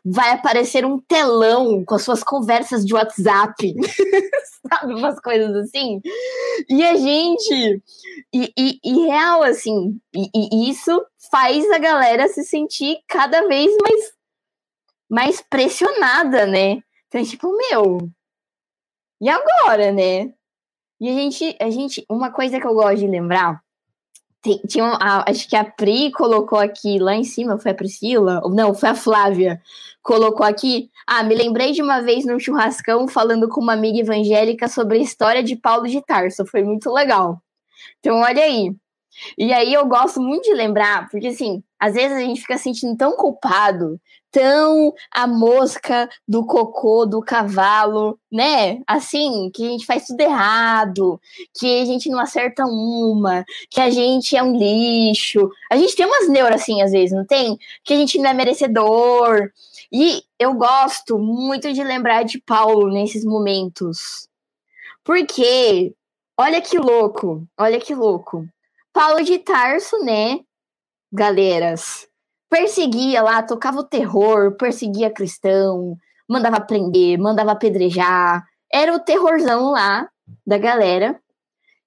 [0.03, 3.73] vai aparecer um telão com as suas conversas de WhatsApp.
[4.69, 6.01] Sabe, umas coisas assim.
[6.69, 7.81] E a gente.
[8.33, 9.99] E, e, e real, assim.
[10.13, 14.17] E, e isso faz a galera se sentir cada vez mais
[15.09, 16.81] mais pressionada, né?
[17.07, 18.11] Então, tipo, meu,
[19.21, 20.33] e agora, né?
[20.99, 23.61] E a gente, a gente, uma coisa que eu gosto de lembrar,
[24.67, 28.41] tinha a, acho que a Pri colocou aqui lá em cima, foi a Priscila?
[28.51, 29.61] Não, foi a Flávia,
[30.03, 30.89] colocou aqui.
[31.05, 35.01] Ah, me lembrei de uma vez num churrascão falando com uma amiga evangélica sobre a
[35.01, 37.41] história de Paulo de Tarso, foi muito legal.
[37.99, 38.75] Então, olha aí.
[39.37, 42.95] E aí eu gosto muito de lembrar, porque assim, às vezes a gente fica sentindo
[42.95, 43.99] tão culpado
[44.31, 48.81] tão a mosca do cocô do cavalo, né?
[48.85, 51.19] Assim, que a gente faz tudo errado,
[51.57, 55.49] que a gente não acerta uma, que a gente é um lixo.
[55.71, 57.57] A gente tem umas neuras assim, às vezes, não tem?
[57.83, 59.51] Que a gente não é merecedor.
[59.91, 64.27] E eu gosto muito de lembrar de Paulo nesses momentos.
[65.03, 65.93] Porque,
[66.37, 68.45] olha que louco, olha que louco.
[68.91, 70.39] Paulo de Tarso, né?
[71.11, 72.06] Galeras,
[72.49, 78.45] perseguia lá, tocava o terror, perseguia cristão, mandava prender, mandava apedrejar.
[78.71, 80.09] Era o terrorzão lá
[80.45, 81.19] da galera.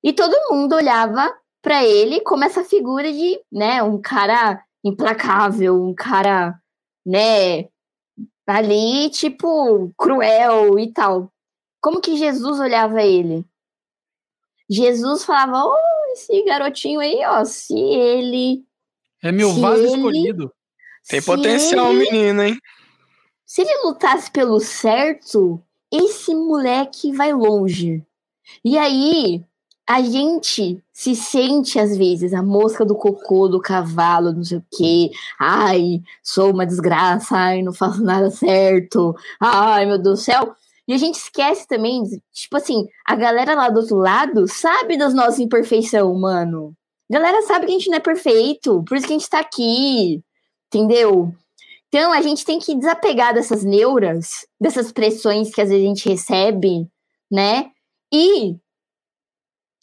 [0.03, 5.95] E todo mundo olhava para ele como essa figura de, né, um cara implacável, um
[5.95, 6.59] cara,
[7.05, 7.69] né,
[8.47, 11.31] ali, tipo, cruel e tal.
[11.81, 13.45] Como que Jesus olhava ele?
[14.69, 18.65] Jesus falava: "Oh, esse garotinho aí, ó, se ele
[19.23, 20.53] é meu se vaso ele, escolhido.
[21.09, 22.59] Tem potencial, ele, menino, hein?
[23.45, 25.61] Se ele lutasse pelo certo,
[25.93, 28.05] esse moleque vai longe.
[28.65, 29.45] E aí,
[29.91, 34.65] a gente se sente, às vezes, a mosca do cocô, do cavalo, não sei o
[34.71, 35.11] quê.
[35.37, 39.17] Ai, sou uma desgraça, ai, não faço nada certo.
[39.41, 40.55] Ai, meu Deus do céu.
[40.87, 42.03] E a gente esquece também,
[42.33, 46.73] tipo assim, a galera lá do outro lado sabe das nossas imperfeições, mano.
[47.11, 50.23] Galera sabe que a gente não é perfeito, por isso que a gente tá aqui,
[50.69, 51.35] entendeu?
[51.89, 56.09] Então a gente tem que desapegar dessas neuras, dessas pressões que às vezes a gente
[56.09, 56.89] recebe,
[57.29, 57.73] né?
[58.13, 58.57] E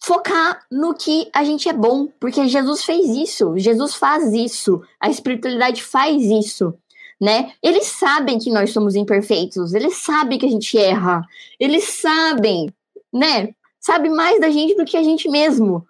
[0.02, 5.10] focar no que a gente é bom, porque Jesus fez isso, Jesus faz isso, a
[5.10, 6.74] espiritualidade faz isso,
[7.20, 7.52] né?
[7.62, 11.22] Eles sabem que nós somos imperfeitos, eles sabem que a gente erra,
[11.60, 12.74] eles sabem,
[13.12, 13.50] né?
[13.82, 15.86] Sabe mais da gente do que a gente mesmo.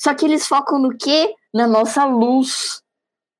[0.00, 1.34] Só que eles focam no quê?
[1.52, 2.82] Na nossa luz,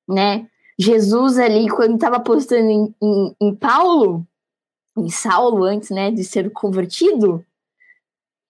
[0.07, 0.47] né?
[0.79, 4.27] Jesus ali, quando estava postando em, em, em Paulo,
[4.97, 7.45] em Saulo, antes, né, de ser convertido,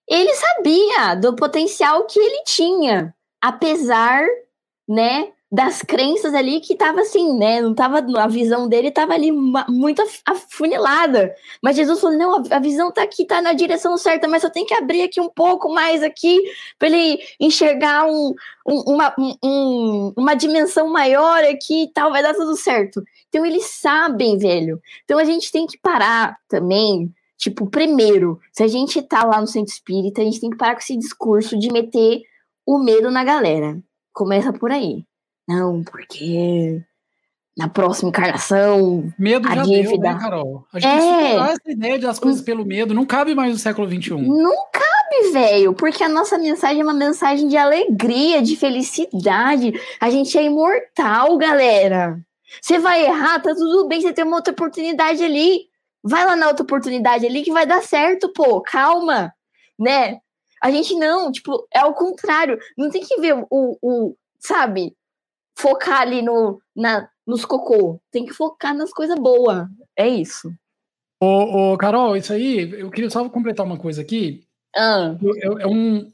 [0.09, 4.25] ele sabia do potencial que ele tinha, apesar,
[4.89, 9.33] né, das crenças ali que tava assim, né, não tava, a visão dele tava ali
[9.33, 14.45] muito afunilada, mas Jesus falou, não, a, visão tá aqui, tá na direção certa, mas
[14.45, 16.41] eu tenho que abrir aqui um pouco mais aqui,
[16.79, 18.33] para ele enxergar um,
[18.67, 23.03] um, uma, um, uma dimensão maior aqui tal, vai dar tudo certo.
[23.29, 24.81] Então eles sabem, velho.
[25.05, 29.47] Então a gente tem que parar também Tipo, primeiro, se a gente tá lá no
[29.47, 32.21] centro espírita, a gente tem que parar com esse discurso de meter
[32.67, 33.83] o medo na galera.
[34.13, 35.07] Começa por aí.
[35.51, 36.81] Não, porque
[37.57, 39.13] na próxima encarnação.
[39.19, 39.91] Medo a já dívida...
[39.91, 40.65] deu, né, Carol?
[40.73, 41.35] A gente é...
[41.35, 44.13] essa ideia das coisas pelo medo não cabe mais no século XXI.
[44.13, 49.73] Não cabe, velho, porque a nossa mensagem é uma mensagem de alegria, de felicidade.
[50.01, 52.17] A gente é imortal, galera.
[52.63, 55.69] Você vai errar, tá tudo bem, você tem uma outra oportunidade ali.
[56.03, 59.35] Vai lá na outra oportunidade ali que vai dar certo, pô, calma,
[59.77, 60.19] né?
[60.63, 62.59] A gente não, tipo, é o contrário.
[62.79, 64.95] Não tem que ver o, o sabe,
[65.61, 68.01] focar ali no, na, nos cocô.
[68.11, 69.67] Tem que focar nas coisas boas.
[69.97, 70.53] É isso.
[71.21, 74.43] Ô, ô, Carol, isso aí, eu queria só completar uma coisa aqui.
[74.75, 75.15] Ah.
[75.23, 76.11] É, é um,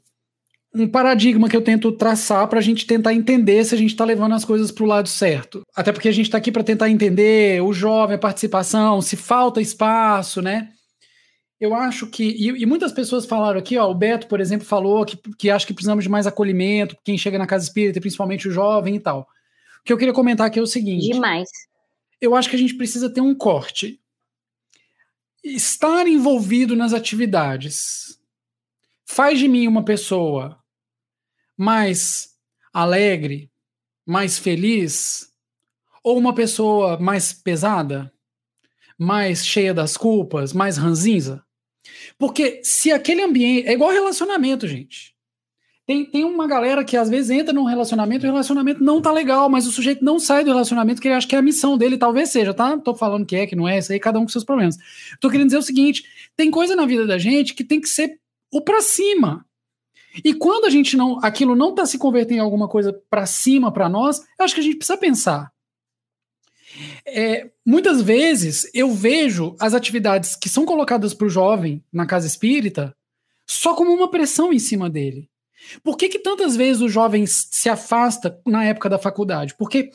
[0.75, 4.03] um paradigma que eu tento traçar para a gente tentar entender se a gente está
[4.03, 5.61] levando as coisas para o lado certo.
[5.75, 9.61] Até porque a gente está aqui para tentar entender o jovem, a participação, se falta
[9.61, 10.69] espaço, né?
[11.59, 12.23] Eu acho que.
[12.23, 13.89] E, e, muitas pessoas falaram aqui, ó.
[13.89, 17.39] O Beto, por exemplo, falou que, que acha que precisamos de mais acolhimento, quem chega
[17.39, 19.27] na casa espírita, principalmente o jovem e tal.
[19.87, 21.13] O que eu queria comentar aqui é o seguinte.
[21.13, 21.49] Demais.
[22.19, 24.01] Eu acho que a gente precisa ter um corte.
[25.41, 28.19] Estar envolvido nas atividades
[29.05, 30.61] faz de mim uma pessoa
[31.55, 32.37] mais
[32.73, 33.49] alegre,
[34.05, 35.31] mais feliz,
[36.03, 38.11] ou uma pessoa mais pesada,
[38.99, 41.41] mais cheia das culpas, mais ranzinza?
[42.17, 43.69] Porque se aquele ambiente.
[43.69, 45.15] É igual relacionamento, gente.
[45.87, 49.09] Tem, tem uma galera que às vezes entra num relacionamento e o relacionamento não tá
[49.09, 51.77] legal, mas o sujeito não sai do relacionamento que ele acha que é a missão
[51.77, 52.77] dele, talvez seja, tá?
[52.77, 54.75] Tô falando que é, que não é, isso aí, cada um com seus problemas.
[55.21, 56.03] Tô querendo dizer o seguinte:
[56.35, 58.19] tem coisa na vida da gente que tem que ser
[58.51, 59.45] o pra cima.
[60.25, 63.71] E quando a gente não, aquilo não está se convertendo em alguma coisa para cima
[63.71, 65.53] para nós, eu acho que a gente precisa pensar.
[67.05, 72.27] É, muitas vezes eu vejo as atividades que são colocadas para o jovem na casa
[72.27, 72.93] espírita
[73.45, 75.29] só como uma pressão em cima dele.
[75.83, 79.55] Por que, que tantas vezes o jovem se afasta na época da faculdade?
[79.55, 79.91] Porque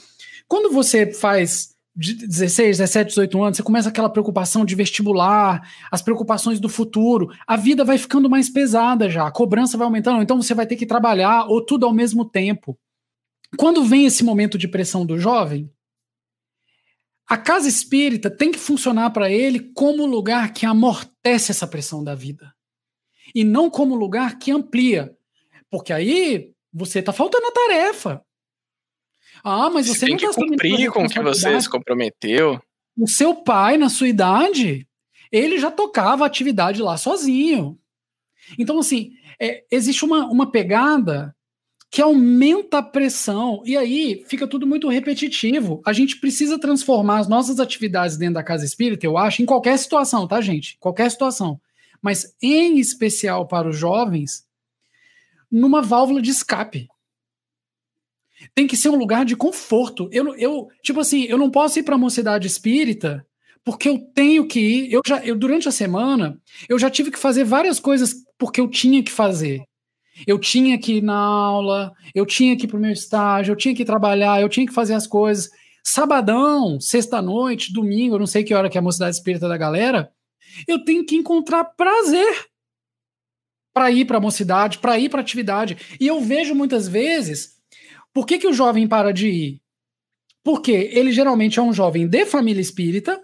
[0.48, 6.00] quando você faz de 16, 17, 18 anos, você começa aquela preocupação de vestibular, as
[6.00, 10.40] preocupações do futuro, a vida vai ficando mais pesada já, a cobrança vai aumentando, então
[10.40, 12.78] você vai ter que trabalhar ou tudo ao mesmo tempo.
[13.58, 15.70] Quando vem esse momento de pressão do jovem,
[17.28, 22.14] a casa espírita tem que funcionar para ele como lugar que amortece essa pressão da
[22.14, 22.54] vida
[23.34, 25.14] e não como lugar que amplia,
[25.72, 28.22] porque aí você está faltando a tarefa.
[29.42, 32.60] Ah, mas você, você tem não que cumprir com o que você se comprometeu.
[32.96, 34.86] O seu pai, na sua idade,
[35.32, 37.78] ele já tocava atividade lá sozinho.
[38.58, 41.34] Então, assim, é, existe uma, uma pegada
[41.90, 45.80] que aumenta a pressão, e aí fica tudo muito repetitivo.
[45.86, 49.78] A gente precisa transformar as nossas atividades dentro da casa espírita, eu acho, em qualquer
[49.78, 50.76] situação, tá, gente?
[50.78, 51.58] Qualquer situação.
[52.00, 54.46] Mas, em especial para os jovens,
[55.52, 56.88] numa válvula de escape
[58.54, 60.08] tem que ser um lugar de conforto.
[60.10, 63.24] Eu, eu tipo assim, eu não posso ir para a mocidade espírita
[63.64, 64.92] porque eu tenho que ir.
[64.92, 68.68] Eu já, eu, durante a semana, eu já tive que fazer várias coisas porque eu
[68.68, 69.62] tinha que fazer.
[70.26, 73.56] Eu tinha que ir na aula, eu tinha que ir para o meu estágio, eu
[73.56, 75.48] tinha que trabalhar, eu tinha que fazer as coisas.
[75.84, 80.12] Sabadão, sexta-noite, domingo, eu não sei que hora que é a mocidade espírita da galera,
[80.68, 82.51] eu tenho que encontrar prazer.
[83.72, 85.76] Para ir para a mocidade, para ir para atividade.
[85.98, 87.56] E eu vejo muitas vezes,
[88.12, 89.62] por que, que o jovem para de ir?
[90.44, 93.20] Porque ele geralmente é um jovem de família espírita.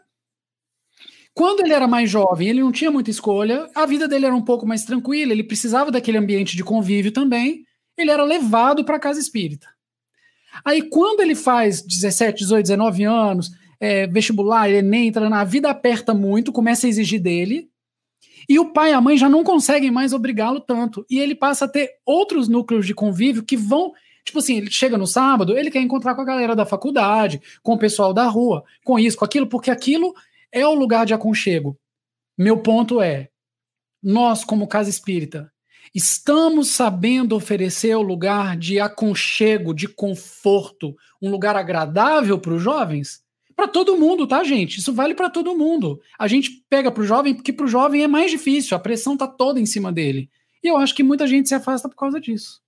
[1.35, 4.45] Quando ele era mais jovem, ele não tinha muita escolha, a vida dele era um
[4.45, 7.65] pouco mais tranquila, ele precisava daquele ambiente de convívio também,
[7.97, 9.69] ele era levado para a casa espírita.
[10.65, 16.13] Aí, quando ele faz 17, 18, 19 anos, é, vestibular, Enem, entra na vida aperta
[16.13, 17.69] muito, começa a exigir dele,
[18.49, 21.05] e o pai e a mãe já não conseguem mais obrigá-lo tanto.
[21.11, 23.93] E ele passa a ter outros núcleos de convívio que vão.
[24.25, 27.75] Tipo assim, ele chega no sábado, ele quer encontrar com a galera da faculdade, com
[27.75, 30.15] o pessoal da rua, com isso, com aquilo, porque aquilo
[30.51, 31.79] é o lugar de aconchego.
[32.37, 33.29] Meu ponto é:
[34.03, 35.53] nós, como casa espírita,
[35.95, 43.23] estamos sabendo oferecer o lugar de aconchego, de conforto, um lugar agradável para os jovens?
[43.59, 44.79] Para todo mundo, tá, gente?
[44.79, 46.01] Isso vale para todo mundo.
[46.17, 49.59] A gente pega pro jovem porque pro jovem é mais difícil, a pressão tá toda
[49.59, 50.31] em cima dele.
[50.63, 52.61] E eu acho que muita gente se afasta por causa disso.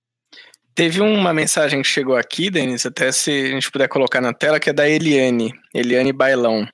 [0.75, 4.59] Teve uma mensagem que chegou aqui, Denis, até se a gente puder colocar na tela,
[4.59, 6.67] que é da Eliane, Eliane Bailão,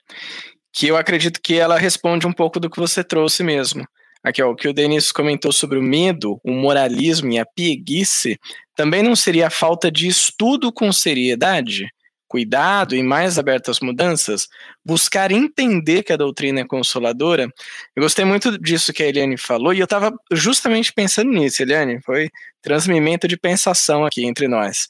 [0.72, 3.86] que eu acredito que ela responde um pouco do que você trouxe mesmo.
[4.24, 8.36] Aqui, ó, o que o Denis comentou sobre o medo, o moralismo e a pieguice,
[8.74, 11.88] também não seria a falta de estudo com seriedade?
[12.28, 14.46] Cuidado e mais aberto às mudanças,
[14.84, 17.48] buscar entender que a doutrina é consoladora.
[17.96, 22.00] Eu gostei muito disso que a Eliane falou e eu estava justamente pensando nisso, Eliane,
[22.02, 22.30] foi
[22.62, 24.86] transmimento de pensação aqui entre nós.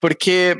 [0.00, 0.56] Porque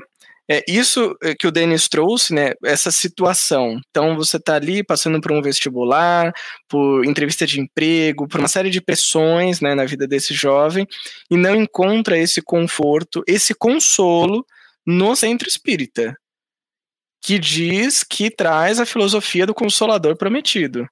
[0.51, 2.53] é isso que o Denis trouxe, né?
[2.65, 3.81] Essa situação.
[3.91, 6.33] Então, você está ali passando por um vestibular,
[6.69, 10.87] por entrevista de emprego, por uma série de pressões né, na vida desse jovem,
[11.31, 14.45] e não encontra esse conforto, esse consolo
[14.87, 16.17] no centro espírita,
[17.23, 20.87] que diz que traz a filosofia do consolador prometido.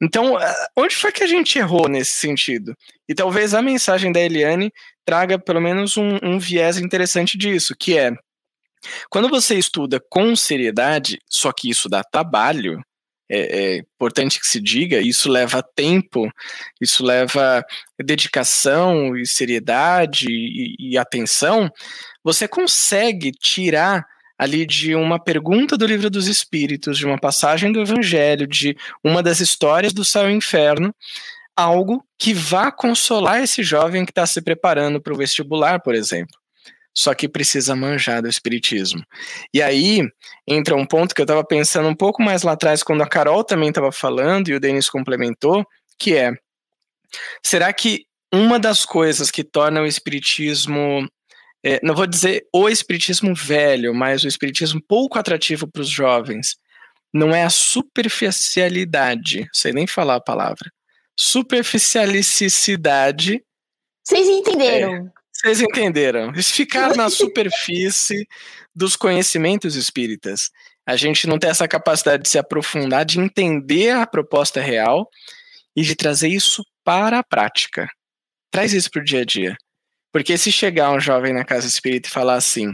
[0.00, 2.76] Então, eh, onde foi que a gente errou nesse sentido?
[3.08, 4.72] E talvez a mensagem da Eliane
[5.04, 8.12] traga pelo menos um, um viés interessante disso, que é
[9.10, 12.82] quando você estuda com seriedade, só que isso dá trabalho,
[13.30, 16.30] é, é, importante que se diga, isso leva tempo,
[16.80, 17.64] isso leva
[17.98, 21.70] dedicação e seriedade e, e atenção,
[22.24, 24.06] você consegue tirar
[24.38, 29.22] ali de uma pergunta do livro dos Espíritos, de uma passagem do Evangelho, de uma
[29.22, 30.92] das histórias do céu e inferno,
[31.56, 36.36] algo que vá consolar esse jovem que está se preparando para o vestibular, por exemplo.
[36.96, 39.04] Só que precisa manjar do Espiritismo.
[39.52, 40.02] E aí
[40.46, 43.44] entra um ponto que eu estava pensando um pouco mais lá atrás, quando a Carol
[43.44, 45.64] também estava falando e o Denis complementou,
[45.98, 46.32] que é:
[47.42, 51.08] será que uma das coisas que torna o Espiritismo
[51.64, 56.56] é, não vou dizer o espiritismo velho, mas o espiritismo pouco atrativo para os jovens,
[57.12, 60.70] não é a superficialidade, sei nem falar a palavra,
[61.18, 63.42] superficialicidade.
[64.04, 64.94] Vocês entenderam?
[64.94, 66.34] É, vocês entenderam.
[66.34, 68.28] Ficar na superfície
[68.74, 70.50] dos conhecimentos espíritas.
[70.86, 75.08] A gente não tem essa capacidade de se aprofundar, de entender a proposta real
[75.74, 77.88] e de trazer isso para a prática.
[78.50, 79.56] Traz isso para o dia a dia.
[80.14, 82.72] Porque se chegar um jovem na casa espírita e falar assim,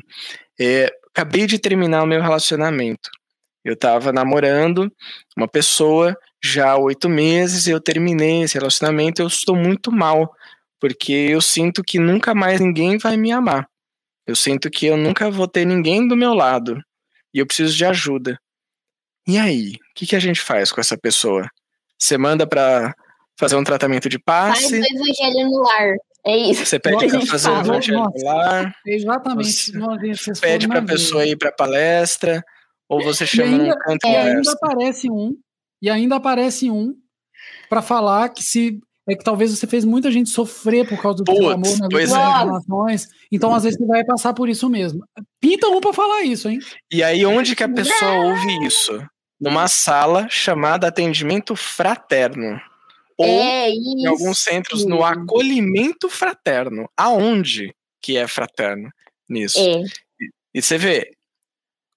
[0.60, 3.08] é, acabei de terminar o meu relacionamento,
[3.64, 4.92] eu estava namorando
[5.34, 10.30] uma pessoa já há oito meses, eu terminei esse relacionamento, eu estou muito mal,
[10.78, 13.66] porque eu sinto que nunca mais ninguém vai me amar.
[14.26, 16.78] Eu sinto que eu nunca vou ter ninguém do meu lado
[17.32, 18.38] e eu preciso de ajuda.
[19.26, 21.48] E aí, o que, que a gente faz com essa pessoa?
[21.98, 22.94] Você manda para
[23.38, 24.68] fazer um tratamento de passe?
[24.68, 25.96] Faz o evangelho no lar.
[26.24, 26.66] É isso.
[26.66, 28.74] Você pede para fazer um evangelho lar.
[28.86, 29.72] Exatamente.
[30.16, 32.44] Você pede para a pessoa ir para palestra,
[32.88, 35.36] ou você chama ainda, um canto é, ainda aparece um,
[35.80, 36.94] e ainda aparece um
[37.68, 41.24] para falar que se é que talvez você fez muita gente sofrer por causa do
[41.24, 42.38] Puts, seu amor nas é.
[42.44, 43.08] relações.
[43.32, 45.02] Então, às vezes, você vai passar por isso mesmo.
[45.40, 46.60] Pinta um para falar isso, hein?
[46.92, 49.02] E aí, onde que a pessoa ouve isso?
[49.40, 52.60] Numa sala chamada atendimento fraterno
[53.20, 56.88] ou é em alguns centros no acolhimento fraterno.
[56.96, 58.90] Aonde que é fraterno
[59.28, 59.58] nisso?
[59.58, 59.82] É.
[59.82, 61.12] E, e, você vê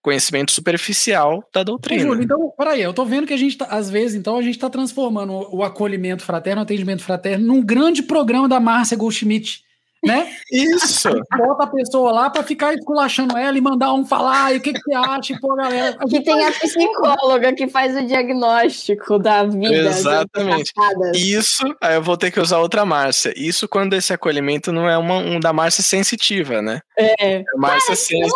[0.02, 2.04] conhecimento superficial da doutrina.
[2.04, 4.42] Ô, Júlio, então, peraí, eu tô vendo que a gente, tá, às vezes, então, a
[4.42, 8.98] gente tá transformando o, o acolhimento fraterno, o atendimento fraterno, num grande programa da Márcia
[8.98, 9.64] Goldschmidt
[10.04, 10.36] né?
[10.52, 11.10] Isso.
[11.38, 14.74] Bota a pessoa lá para ficar esculachando ela e mandar um falar, e o que,
[14.74, 15.96] que você acha, pô, galera.
[16.00, 19.74] A que tem a psicóloga que faz o diagnóstico da vida.
[19.74, 20.74] Exatamente.
[21.16, 23.34] Isso, aí eu vou ter que usar outra Márcia.
[23.36, 26.82] Isso quando esse acolhimento não é uma, um da Márcia sensitiva, né?
[26.98, 27.38] É.
[27.38, 28.36] é Márcia sensitiva.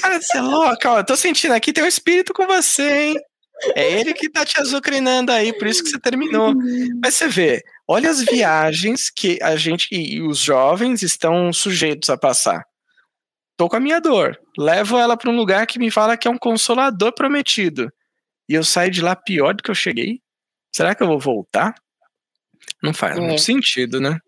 [0.00, 3.16] Cara, você é louca, ó, eu tô sentindo aqui, tem um espírito com você, hein?
[3.76, 6.52] É ele que tá te azucrinando aí, por isso que você terminou.
[7.02, 12.18] Mas você vê, olha as viagens que a gente e os jovens estão sujeitos a
[12.18, 12.64] passar.
[13.56, 16.30] Tô com a minha dor, levo ela para um lugar que me fala que é
[16.30, 17.92] um consolador prometido.
[18.48, 20.20] E eu saio de lá pior do que eu cheguei?
[20.74, 21.74] Será que eu vou voltar?
[22.82, 23.20] Não faz é.
[23.20, 24.18] muito sentido, né?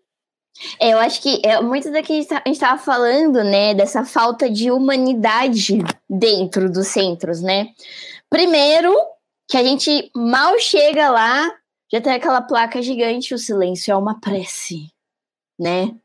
[0.79, 3.73] É, eu acho que é muito da que a gente estava falando, né?
[3.73, 7.67] Dessa falta de humanidade dentro dos centros, né?
[8.29, 8.95] Primeiro,
[9.47, 11.51] que a gente mal chega lá,
[11.91, 14.87] já tem aquela placa gigante, o silêncio é uma prece,
[15.59, 15.95] né?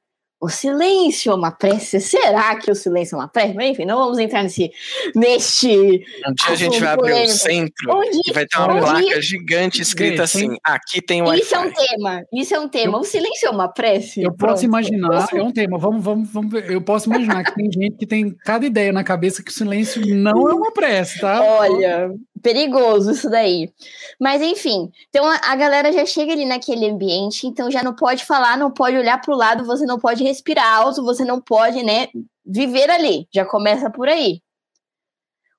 [0.42, 2.00] O silêncio é uma prece.
[2.00, 3.52] Será que o silêncio é uma prece?
[3.52, 4.70] Mas, enfim, não vamos entrar nesse.
[5.14, 6.02] neste.
[6.26, 9.82] Um dia a gente vai abrir o centro onde, e vai ter uma placa gigante
[9.82, 12.24] escrita assim: aqui tem o Isso é um tema.
[12.32, 12.96] Isso é um tema.
[12.96, 14.22] Eu, o silêncio é uma prece.
[14.22, 14.52] Eu Pronto.
[14.52, 15.76] posso imaginar, é um tema.
[15.76, 16.54] Vamos, vamos, vamos.
[16.70, 20.00] Eu posso imaginar que tem gente que tem cada ideia na cabeça que o silêncio
[20.06, 21.42] não é uma prece, tá?
[21.42, 22.10] Olha,
[22.42, 23.72] perigoso isso daí.
[24.20, 28.56] Mas enfim, então a, galera já chega ali naquele ambiente, então já não pode falar,
[28.56, 32.08] não pode olhar para o lado, você não pode respirar alto, você não pode, né,
[32.44, 33.28] viver ali.
[33.32, 34.40] Já começa por aí.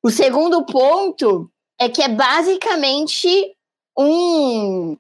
[0.04, 3.56] O segundo ponto é que é basicamente
[3.98, 4.98] um.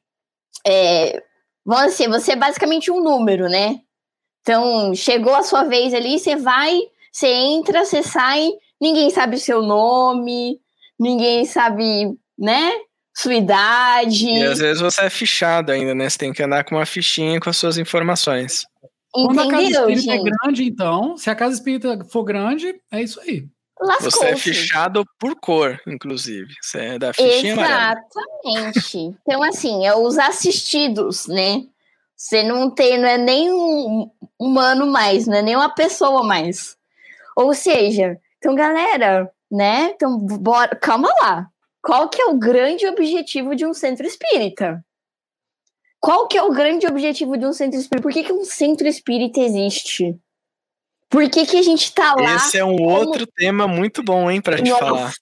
[0.65, 1.23] É,
[1.65, 3.81] vamos dizer, você é basicamente um número, né?
[4.41, 6.79] Então, chegou a sua vez ali, você vai,
[7.11, 10.59] você entra, você sai, ninguém sabe o seu nome,
[11.01, 12.71] ninguém sabe, né?
[13.13, 14.29] Sua idade.
[14.29, 16.07] E às vezes você é fichado ainda, né?
[16.07, 18.65] Você tem que andar com uma fichinha com as suas informações.
[19.13, 20.27] Entendeu, Quando a casa espírita é gente?
[20.27, 23.45] é grande, então, se a casa espírita for grande, é isso aí.
[23.99, 26.53] Você é fichado por cor, inclusive.
[26.61, 28.97] Você é da fichinha Exatamente.
[28.97, 31.63] então, assim, é os assistidos, né?
[32.15, 36.77] Você não tem, não é nem um humano mais, não é nem uma pessoa mais.
[37.35, 39.91] Ou seja, então, galera, né?
[39.91, 41.47] Então, bora, calma lá.
[41.81, 44.83] Qual que é o grande objetivo de um centro espírita?
[45.99, 48.01] Qual que é o grande objetivo de um centro espírita?
[48.01, 50.17] Por que, que um centro espírita existe?
[51.09, 52.35] Por que, que a gente tá lá?
[52.35, 52.89] Esse é um como...
[52.89, 55.13] outro tema muito bom, hein, pra gente Nossa, falar.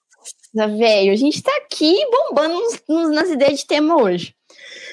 [0.78, 4.34] velho, a gente tá aqui bombando nos, nos, nas ideias de tema hoje.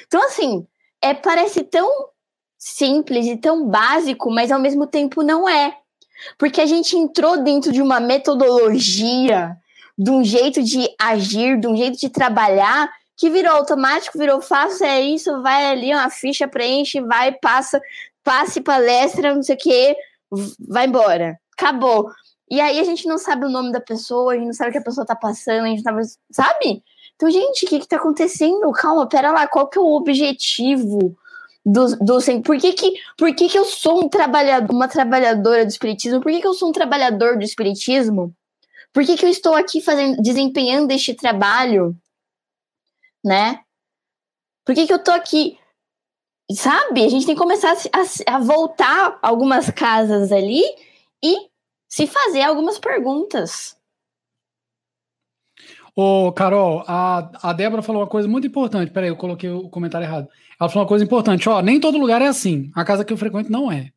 [0.06, 0.66] Então, assim,
[1.00, 1.88] é, parece tão
[2.58, 5.78] simples e tão básico, mas ao mesmo tempo não é.
[6.36, 9.56] Porque a gente entrou dentro de uma metodologia,
[9.96, 14.86] de um jeito de agir, de um jeito de trabalhar, que virou automático, virou fácil,
[14.86, 17.80] é isso, vai ali, uma ficha, preenche, vai, passa,
[18.22, 19.96] passe palestra, não sei o quê,
[20.68, 21.38] vai embora.
[21.58, 22.08] Acabou.
[22.50, 24.72] E aí a gente não sabe o nome da pessoa, a gente não sabe o
[24.72, 26.00] que a pessoa tá passando, a gente não
[26.30, 26.82] sabe?
[27.16, 28.70] Então, gente, o que que tá acontecendo?
[28.70, 31.16] Calma, pera lá, qual que é o objetivo?
[31.70, 35.68] Do, do por que que, por que que eu sou um trabalhador, uma trabalhadora do
[35.68, 36.20] espiritismo?
[36.20, 38.34] Por que que eu sou um trabalhador do espiritismo?
[38.90, 41.94] Por que que eu estou aqui fazendo, desempenhando este trabalho?
[43.22, 43.60] Né?
[44.64, 45.58] Por que que eu estou aqui?
[46.50, 47.04] Sabe?
[47.04, 50.62] A gente tem que começar a, a voltar algumas casas ali
[51.22, 51.50] e
[51.86, 53.76] se fazer algumas perguntas.
[55.94, 58.90] Ô, Carol, a, a Débora falou uma coisa muito importante.
[58.90, 60.28] Peraí, eu coloquei o comentário errado.
[60.60, 61.48] Ela falou uma coisa importante.
[61.48, 62.70] Ó, nem todo lugar é assim.
[62.74, 63.90] A casa que eu frequento não é.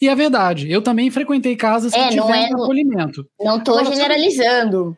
[0.00, 0.70] E é verdade.
[0.70, 3.26] Eu também frequentei casas que é, tiveram é, acolhimento.
[3.40, 4.96] Não estou generalizando.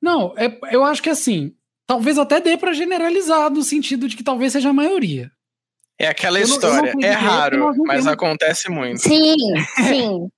[0.00, 1.52] Não, é, eu acho que assim,
[1.86, 5.30] talvez até dê para generalizar no sentido de que talvez seja a maioria.
[5.98, 6.92] É aquela eu história.
[6.94, 9.00] Não, é raro, mas acontece muito.
[9.00, 9.34] Sim,
[9.76, 10.28] sim.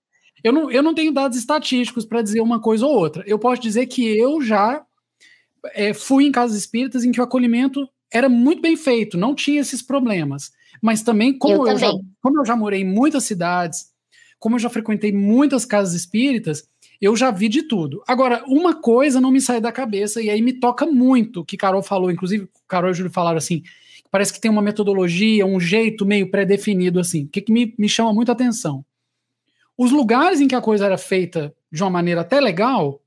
[0.44, 3.24] eu, não, eu não tenho dados estatísticos para dizer uma coisa ou outra.
[3.26, 4.84] Eu posso dizer que eu já
[5.72, 9.60] é, fui em casas espíritas em que o acolhimento era muito bem feito, não tinha
[9.60, 10.52] esses problemas.
[10.80, 11.90] Mas também, como eu, eu já,
[12.20, 13.86] como eu já morei em muitas cidades,
[14.38, 16.68] como eu já frequentei muitas casas espíritas,
[17.00, 18.02] eu já vi de tudo.
[18.06, 21.82] Agora, uma coisa não me sai da cabeça, e aí me toca muito, que Carol
[21.82, 23.62] falou, inclusive, Carol e Júlio falaram assim,
[24.10, 27.24] parece que tem uma metodologia, um jeito meio pré-definido, assim.
[27.24, 28.84] O que, que me, me chama muito atenção?
[29.76, 33.02] Os lugares em que a coisa era feita de uma maneira até legal,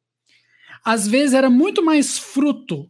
[0.86, 2.90] às vezes era muito mais fruto.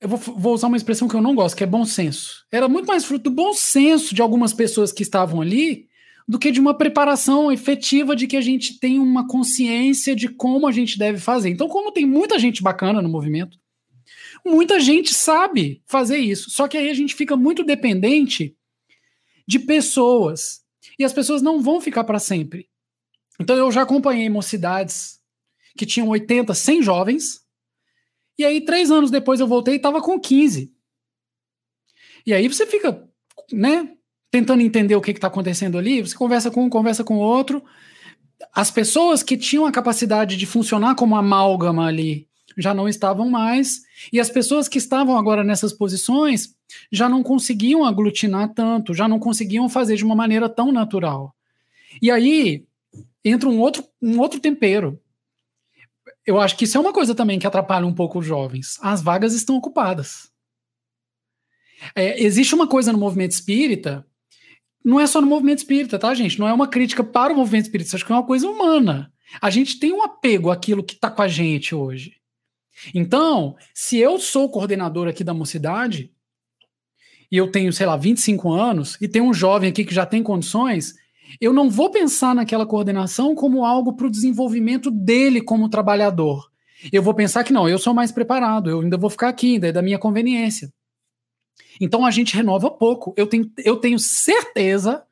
[0.00, 2.44] Eu vou, vou, usar uma expressão que eu não gosto, que é bom senso.
[2.52, 5.88] Era muito mais fruto do bom senso de algumas pessoas que estavam ali
[6.28, 10.66] do que de uma preparação efetiva de que a gente tem uma consciência de como
[10.66, 11.50] a gente deve fazer.
[11.50, 13.58] Então, como tem muita gente bacana no movimento,
[14.44, 16.50] muita gente sabe fazer isso.
[16.50, 18.56] Só que aí a gente fica muito dependente
[19.46, 20.62] de pessoas.
[20.98, 22.68] E as pessoas não vão ficar para sempre.
[23.38, 25.20] Então, eu já acompanhei mocidades
[25.76, 27.45] que tinham 80, 100 jovens.
[28.38, 30.72] E aí, três anos depois, eu voltei e estava com 15.
[32.26, 33.08] E aí você fica,
[33.52, 33.88] né,
[34.30, 36.02] tentando entender o que está acontecendo ali.
[36.02, 37.62] Você conversa com um, conversa com o outro.
[38.52, 43.82] As pessoas que tinham a capacidade de funcionar como amálgama ali já não estavam mais,
[44.10, 46.54] e as pessoas que estavam agora nessas posições
[46.90, 51.34] já não conseguiam aglutinar tanto, já não conseguiam fazer de uma maneira tão natural.
[52.00, 52.64] E aí
[53.24, 54.98] entra um outro, um outro tempero.
[56.26, 58.78] Eu acho que isso é uma coisa também que atrapalha um pouco os jovens.
[58.82, 60.28] As vagas estão ocupadas.
[61.94, 64.04] É, existe uma coisa no movimento espírita,
[64.86, 66.38] não é só no movimento espírita, tá, gente?
[66.38, 69.12] Não é uma crítica para o movimento espírita, acho que é uma coisa humana.
[69.42, 72.14] A gente tem um apego àquilo que está com a gente hoje.
[72.94, 76.12] Então, se eu sou coordenador aqui da mocidade,
[77.30, 80.22] e eu tenho, sei lá, 25 anos, e tem um jovem aqui que já tem
[80.22, 80.94] condições,
[81.40, 86.50] eu não vou pensar naquela coordenação como algo para o desenvolvimento dele como trabalhador.
[86.92, 89.68] Eu vou pensar que não, eu sou mais preparado, eu ainda vou ficar aqui, ainda
[89.68, 90.72] é da minha conveniência.
[91.80, 93.14] Então a gente renova pouco.
[93.16, 95.02] Eu tenho, eu tenho certeza,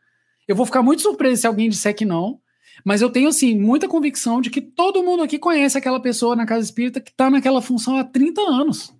[0.47, 2.41] eu vou ficar muito surpreso se alguém disser que não,
[2.85, 6.47] mas eu tenho, assim, muita convicção de que todo mundo aqui conhece aquela pessoa na
[6.47, 8.95] casa espírita que está naquela função há 30 anos.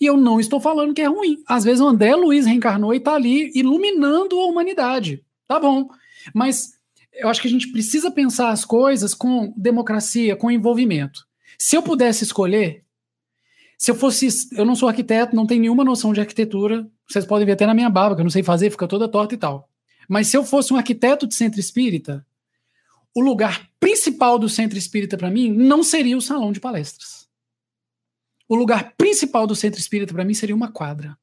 [0.00, 1.38] E eu não estou falando que é ruim.
[1.46, 5.24] Às vezes o André Luiz reencarnou e está ali iluminando a humanidade.
[5.52, 5.90] Tá bom.
[6.34, 6.78] Mas
[7.12, 11.26] eu acho que a gente precisa pensar as coisas com democracia, com envolvimento.
[11.58, 12.82] Se eu pudesse escolher,
[13.76, 14.28] se eu fosse.
[14.52, 16.88] Eu não sou arquiteto, não tenho nenhuma noção de arquitetura.
[17.06, 19.34] Vocês podem ver até na minha barba, que eu não sei fazer, fica toda torta
[19.34, 19.68] e tal.
[20.08, 22.26] Mas se eu fosse um arquiteto de centro espírita,
[23.14, 27.28] o lugar principal do centro espírita para mim não seria o salão de palestras.
[28.48, 31.14] O lugar principal do centro espírita para mim seria uma quadra.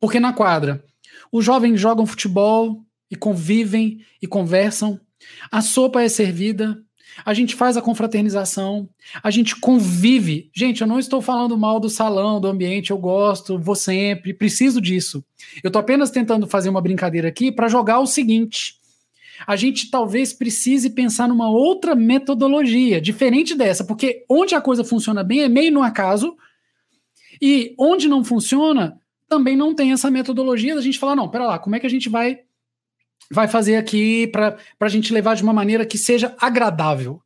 [0.00, 0.82] Porque na quadra,
[1.30, 5.00] os jovens jogam futebol e convivem e conversam,
[5.50, 6.80] a sopa é servida,
[7.24, 8.88] a gente faz a confraternização,
[9.22, 10.50] a gente convive.
[10.54, 14.80] Gente, eu não estou falando mal do salão, do ambiente, eu gosto, vou sempre, preciso
[14.80, 15.24] disso.
[15.62, 18.76] Eu estou apenas tentando fazer uma brincadeira aqui para jogar o seguinte:
[19.46, 25.24] a gente talvez precise pensar numa outra metodologia, diferente dessa, porque onde a coisa funciona
[25.24, 26.36] bem é meio no acaso,
[27.40, 28.98] e onde não funciona,
[29.28, 31.90] também não tem essa metodologia da gente falar, não, pera lá, como é que a
[31.90, 32.40] gente vai
[33.30, 37.20] vai fazer aqui para a gente levar de uma maneira que seja agradável?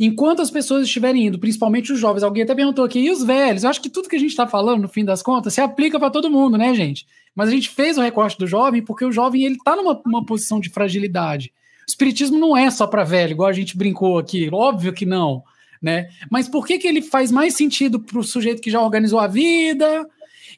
[0.00, 3.62] Enquanto as pessoas estiverem indo, principalmente os jovens, alguém até perguntou aqui, e os velhos?
[3.62, 5.98] Eu acho que tudo que a gente está falando, no fim das contas, se aplica
[5.98, 7.06] para todo mundo, né, gente?
[7.34, 10.58] Mas a gente fez o recorte do jovem porque o jovem ele está numa posição
[10.58, 11.52] de fragilidade.
[11.86, 15.44] O espiritismo não é só para velho, igual a gente brincou aqui, óbvio que não,
[15.80, 16.08] né?
[16.28, 19.28] Mas por que, que ele faz mais sentido para o sujeito que já organizou a
[19.28, 20.04] vida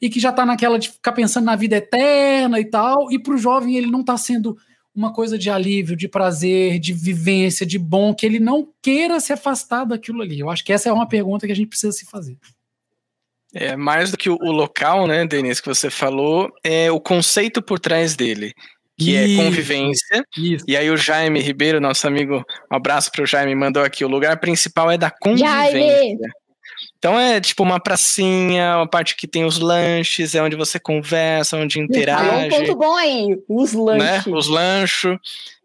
[0.01, 3.35] e que já está naquela de ficar pensando na vida eterna e tal, e para
[3.35, 4.57] o jovem ele não está sendo
[4.95, 9.31] uma coisa de alívio, de prazer, de vivência, de bom, que ele não queira se
[9.31, 10.39] afastar daquilo ali?
[10.39, 12.37] Eu acho que essa é uma pergunta que a gente precisa se fazer.
[13.53, 17.61] É, mais do que o, o local, né, Denise, que você falou, é o conceito
[17.61, 18.53] por trás dele,
[18.97, 20.23] que é isso, é convivência.
[20.37, 20.65] Isso.
[20.67, 24.09] E aí o Jaime Ribeiro, nosso amigo, um abraço para o Jaime, mandou aqui, o
[24.09, 25.71] lugar principal é da convivência.
[25.71, 26.17] Jaime.
[26.99, 31.55] Então é tipo uma pracinha, uma parte que tem os lanches, é onde você conversa,
[31.55, 32.53] onde interage.
[32.53, 34.25] É um ponto bom aí, os lanches.
[34.25, 34.37] Né?
[34.37, 35.17] Os lanchos.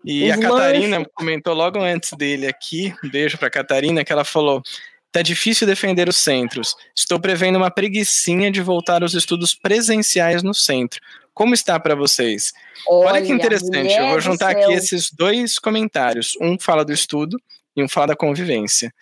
[0.04, 4.24] E os a Catarina comentou logo antes dele aqui, um beijo para Catarina, que ela
[4.24, 4.62] falou:
[5.10, 6.76] Tá difícil defender os centros.
[6.94, 11.00] Estou prevendo uma preguiçinha de voltar aos estudos presenciais no centro.
[11.32, 12.52] Como está para vocês?
[12.88, 13.92] Olha, Olha, que interessante.
[13.92, 16.36] Eu vou juntar aqui esses dois comentários.
[16.40, 17.40] Um fala do estudo
[17.76, 18.92] e um fala da convivência.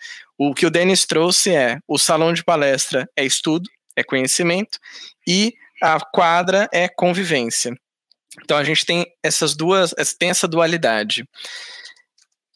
[0.49, 4.77] O que o Denis trouxe é: o salão de palestra é estudo, é conhecimento,
[5.27, 7.73] e a quadra é convivência.
[8.43, 11.23] Então a gente tem essas duas, tem essa dualidade.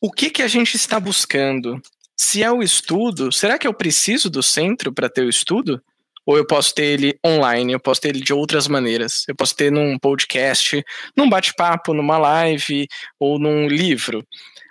[0.01, 1.81] O que, que a gente está buscando
[2.15, 5.81] se é o estudo, será que eu preciso do centro para ter o estudo?
[6.25, 9.23] Ou eu posso ter ele online, eu posso ter ele de outras maneiras.
[9.29, 10.83] Eu posso ter num podcast,
[11.15, 12.85] num bate-papo, numa live
[13.17, 14.27] ou num livro.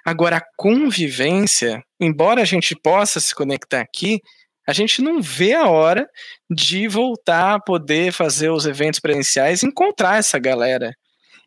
[0.07, 4.20] Agora, a convivência, embora a gente possa se conectar aqui,
[4.64, 6.09] a gente não vê a hora
[6.48, 10.92] de voltar a poder fazer os eventos presenciais e encontrar essa galera.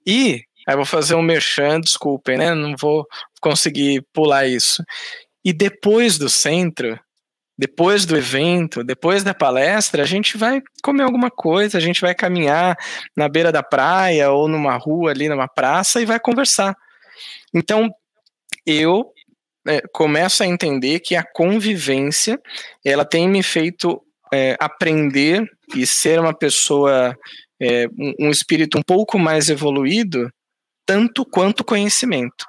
[0.06, 2.54] E, aí vou fazer um merchan, desculpem, né?
[2.54, 3.06] Não vou
[3.42, 4.84] conseguir pular isso.
[5.44, 7.00] E depois do centro,
[7.58, 12.14] depois do evento, depois da palestra, a gente vai comer alguma coisa, a gente vai
[12.14, 12.78] caminhar
[13.16, 16.76] na beira da praia ou numa rua ali, numa praça e vai conversar.
[17.54, 17.90] Então,
[18.66, 19.12] eu
[19.68, 22.40] é, começo a entender que a convivência,
[22.84, 24.02] ela tem me feito
[24.34, 25.44] é, aprender
[25.76, 27.16] e ser uma pessoa,
[27.62, 30.30] é, um, um espírito um pouco mais evoluído,
[30.86, 32.46] tanto quanto conhecimento.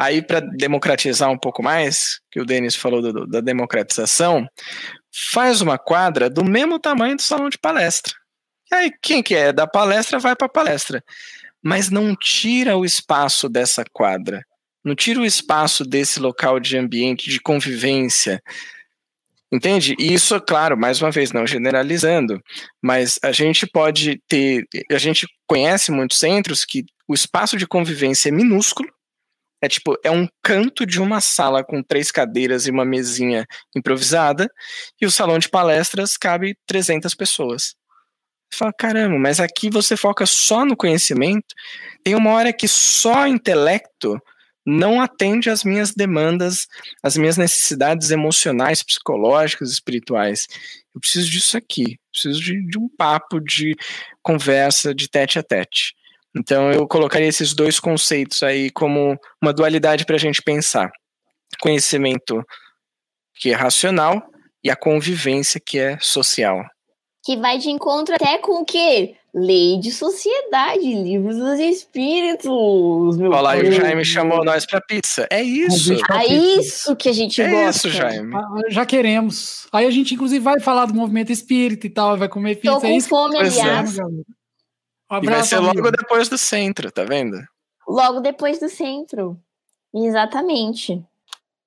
[0.00, 4.46] Aí, para democratizar um pouco mais, que o Denis falou do, da democratização,
[5.32, 8.14] faz uma quadra do mesmo tamanho do salão de palestra.
[8.70, 11.02] E aí, quem que é da palestra vai para a palestra.
[11.60, 14.44] Mas não tira o espaço dessa quadra,
[14.88, 18.42] não tira o espaço desse local de ambiente, de convivência.
[19.52, 19.94] Entende?
[19.98, 22.40] E isso, claro, mais uma vez, não generalizando,
[22.82, 24.64] mas a gente pode ter.
[24.90, 28.88] A gente conhece muitos centros que o espaço de convivência é minúsculo.
[29.60, 34.48] É tipo, é um canto de uma sala com três cadeiras e uma mesinha improvisada,
[35.00, 37.74] e o salão de palestras cabe 300 pessoas.
[38.50, 41.54] Você fala, caramba, mas aqui você foca só no conhecimento.
[42.04, 44.18] Tem uma hora que só intelecto
[44.68, 46.66] não atende às minhas demandas,
[47.02, 50.46] às minhas necessidades emocionais, psicológicas, espirituais.
[50.94, 53.74] Eu preciso disso aqui, preciso de, de um papo, de
[54.22, 55.94] conversa, de tete a tete.
[56.36, 60.90] Então eu colocaria esses dois conceitos aí como uma dualidade para a gente pensar:
[61.60, 62.44] conhecimento
[63.36, 64.22] que é racional
[64.62, 66.62] e a convivência que é social.
[67.28, 69.14] Que vai de encontro até com o quê?
[69.34, 73.18] Lei de sociedade, livros dos espíritos.
[73.18, 75.28] Meu Olha lá, o Jaime chamou nós pra pizza.
[75.30, 75.92] É isso.
[76.10, 77.66] É isso que a gente é gosta.
[77.66, 78.34] É isso, Jaime.
[78.34, 79.68] Ah, já queremos.
[79.70, 82.76] Aí a gente, inclusive, vai falar do movimento espírita e tal, vai comer pizza.
[82.76, 83.98] Tô com é isso fome, aliás.
[83.98, 84.02] É.
[84.02, 84.24] Um
[85.10, 85.74] abraço, e vai ser amigo.
[85.74, 87.36] logo depois do centro, tá vendo?
[87.86, 89.38] Logo depois do centro.
[89.94, 91.04] Exatamente.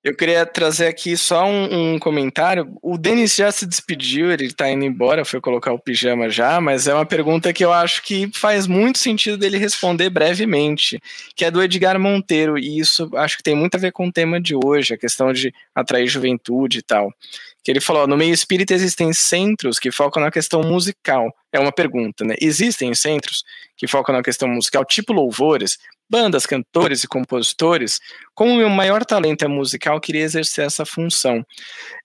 [0.04, 2.76] Eu queria trazer aqui só um, um, comentário.
[2.82, 6.88] O Denis já se despediu, ele tá indo embora, foi colocar o pijama já, mas
[6.88, 11.00] é uma pergunta que eu acho que faz muito sentido dele responder brevemente,
[11.36, 14.12] que é do Edgar Monteiro, e isso acho que tem muito a ver com o
[14.12, 17.14] tema de hoje, a questão de atrair juventude e tal.
[17.62, 21.32] Que ele falou: no meio espírita existem centros que focam na questão musical.
[21.52, 22.34] É uma pergunta, né?
[22.40, 23.44] Existem centros
[23.76, 25.78] que focam na questão musical, tipo louvores,
[26.12, 27.98] bandas, cantores e compositores,
[28.34, 31.42] como o meu maior talento é musical, queria exercer essa função.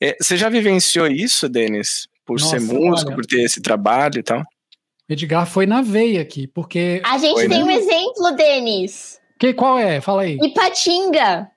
[0.01, 2.07] É, você já vivenciou isso, Denis?
[2.25, 3.15] Por Nossa, ser músico, olha.
[3.15, 4.43] por ter esse trabalho e tal?
[5.09, 7.01] Edgar foi na veia aqui, porque.
[7.03, 7.63] A gente foi, tem né?
[7.63, 9.19] um exemplo, Denis.
[9.39, 10.01] Que, qual é?
[10.01, 10.37] Fala aí.
[10.41, 11.49] Ipatinga.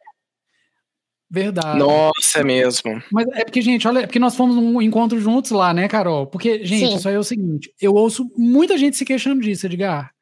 [1.30, 1.78] Verdade.
[1.78, 3.00] Nossa, é mesmo.
[3.12, 6.26] Mas é porque, gente, olha, é porque nós fomos num encontro juntos lá, né, Carol?
[6.26, 6.96] Porque, gente, Sim.
[6.96, 10.12] isso aí é o seguinte: eu ouço muita gente se queixando disso, Edgar.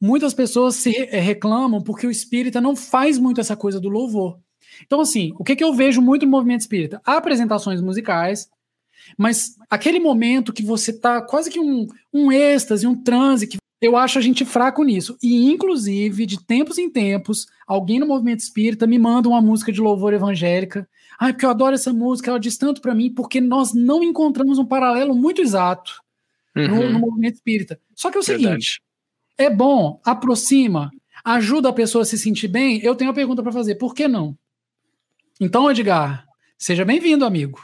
[0.00, 4.38] Muitas pessoas se eh, reclamam porque o espírita não faz muito essa coisa do louvor.
[4.86, 7.00] Então, assim, o que, que eu vejo muito no movimento espírita?
[7.04, 8.48] Há apresentações musicais,
[9.18, 13.98] mas aquele momento que você tá quase que um, um êxtase, um transe, que eu
[13.98, 15.18] acho a gente fraco nisso.
[15.22, 19.78] E, inclusive, de tempos em tempos, alguém no movimento espírita me manda uma música de
[19.78, 20.88] louvor evangélica.
[21.20, 24.58] Ai, porque eu adoro essa música, ela diz tanto para mim, porque nós não encontramos
[24.58, 26.02] um paralelo muito exato
[26.56, 26.66] uhum.
[26.66, 27.78] no, no, movimento espírita.
[27.94, 28.46] Só que é o Verdade.
[28.46, 28.82] seguinte:
[29.36, 30.90] é bom, aproxima,
[31.22, 32.80] ajuda a pessoa a se sentir bem.
[32.82, 34.34] Eu tenho uma pergunta para fazer: por que não?
[35.38, 36.24] Então, Edgar,
[36.56, 37.60] seja bem-vindo, amigo.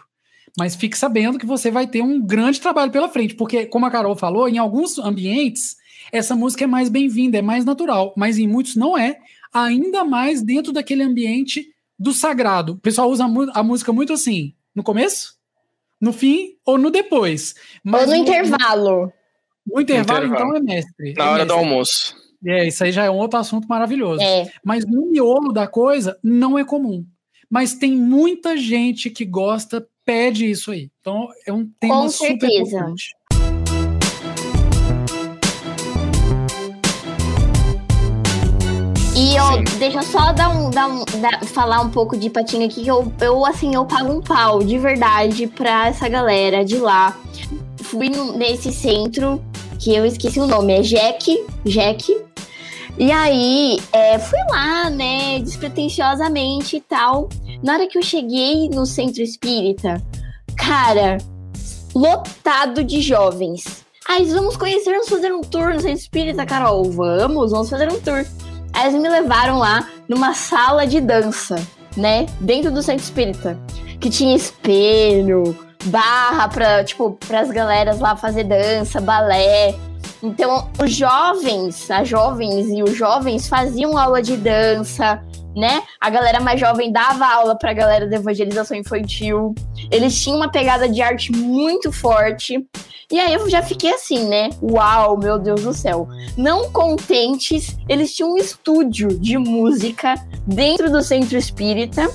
[0.58, 3.90] Mas fique sabendo que você vai ter um grande trabalho pela frente, porque, como a
[3.90, 5.79] Carol falou, em alguns ambientes
[6.12, 9.18] essa música é mais bem-vinda, é mais natural, mas em muitos não é,
[9.52, 11.66] ainda mais dentro daquele ambiente
[11.98, 12.74] do sagrado.
[12.74, 15.34] O pessoal usa a música muito assim, no começo,
[16.00, 17.54] no fim ou no depois.
[17.84, 19.12] Mas ou no, no intervalo.
[19.66, 21.14] No intervalo, intervalo, então, é mestre.
[21.14, 21.46] Na é hora mestre.
[21.46, 22.16] do almoço.
[22.46, 24.22] É, isso aí já é um outro assunto maravilhoso.
[24.22, 24.50] É.
[24.64, 27.04] Mas no miolo da coisa, não é comum.
[27.50, 30.90] Mas tem muita gente que gosta, pede isso aí.
[31.00, 32.76] Então, é um tema Com super certeza.
[32.76, 33.10] importante.
[39.14, 42.64] E eu, deixa eu só dar um, dar um, dar, falar um pouco de patinho
[42.64, 46.78] aqui, que eu, eu, assim, eu pago um pau de verdade pra essa galera de
[46.78, 47.18] lá.
[47.82, 49.42] Fui no, nesse centro,
[49.78, 52.16] que eu esqueci o nome, é Jack, Jack.
[52.98, 57.28] E aí, é, fui lá, né, despretensiosamente e tal.
[57.62, 60.02] Na hora que eu cheguei no centro espírita,
[60.56, 61.18] cara,
[61.94, 63.84] lotado de jovens.
[64.08, 66.84] Aí, vamos conhecer, vamos fazer um tour no centro espírita, Carol.
[66.84, 68.24] Vamos, vamos fazer um tour.
[68.72, 71.56] Aí eles me levaram lá numa sala de dança,
[71.96, 72.26] né?
[72.40, 73.58] Dentro do centro espírita.
[74.00, 79.74] Que tinha espelho, barra pra, tipo, pras galeras lá fazer dança, balé.
[80.22, 85.22] Então, os jovens, as jovens e os jovens faziam aula de dança,
[85.56, 85.82] né?
[86.00, 89.54] A galera mais jovem dava aula pra galera da evangelização infantil.
[89.90, 92.64] Eles tinham uma pegada de arte muito forte.
[93.10, 94.50] E aí eu já fiquei assim, né?
[94.62, 96.06] Uau, meu Deus do céu.
[96.36, 100.14] Não contentes, eles tinham um estúdio de música
[100.46, 102.08] dentro do centro espírita,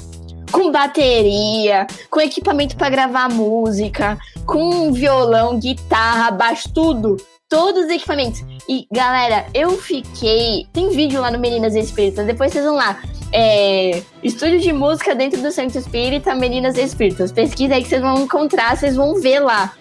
[0.52, 7.18] com bateria, com equipamento para gravar música, com violão, guitarra, baixo, tudo.
[7.50, 8.44] Todos os equipamentos.
[8.68, 10.66] E, galera, eu fiquei.
[10.74, 13.02] Tem vídeo lá no Meninas Espíritas, depois vocês vão lá.
[13.32, 17.32] É, estúdio de música dentro do Centro Espírita, Meninas Espíritas.
[17.32, 19.74] Pesquisa aí que vocês vão encontrar, vocês vão ver lá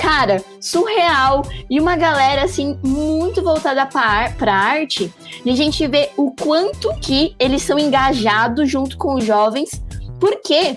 [0.00, 1.42] cara, surreal.
[1.68, 5.12] E uma galera, assim, muito voltada pra arte.
[5.44, 9.70] E a gente vê o quanto que eles são engajados junto com os jovens.
[10.18, 10.76] Porque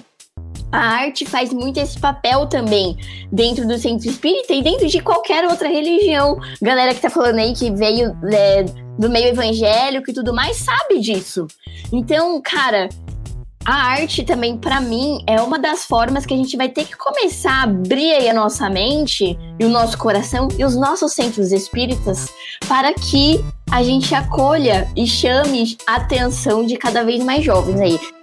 [0.74, 2.98] a arte faz muito esse papel também
[3.32, 6.40] dentro do centro espírita e dentro de qualquer outra religião.
[6.60, 8.64] Galera que tá falando aí que veio é,
[8.98, 11.46] do meio evangélico e tudo mais sabe disso.
[11.92, 12.90] Então, cara,
[13.64, 16.98] a arte também, para mim, é uma das formas que a gente vai ter que
[16.98, 22.34] começar a abrir a nossa mente e o nosso coração e os nossos centros espíritas
[22.68, 28.23] para que a gente acolha e chame a atenção de cada vez mais jovens aí.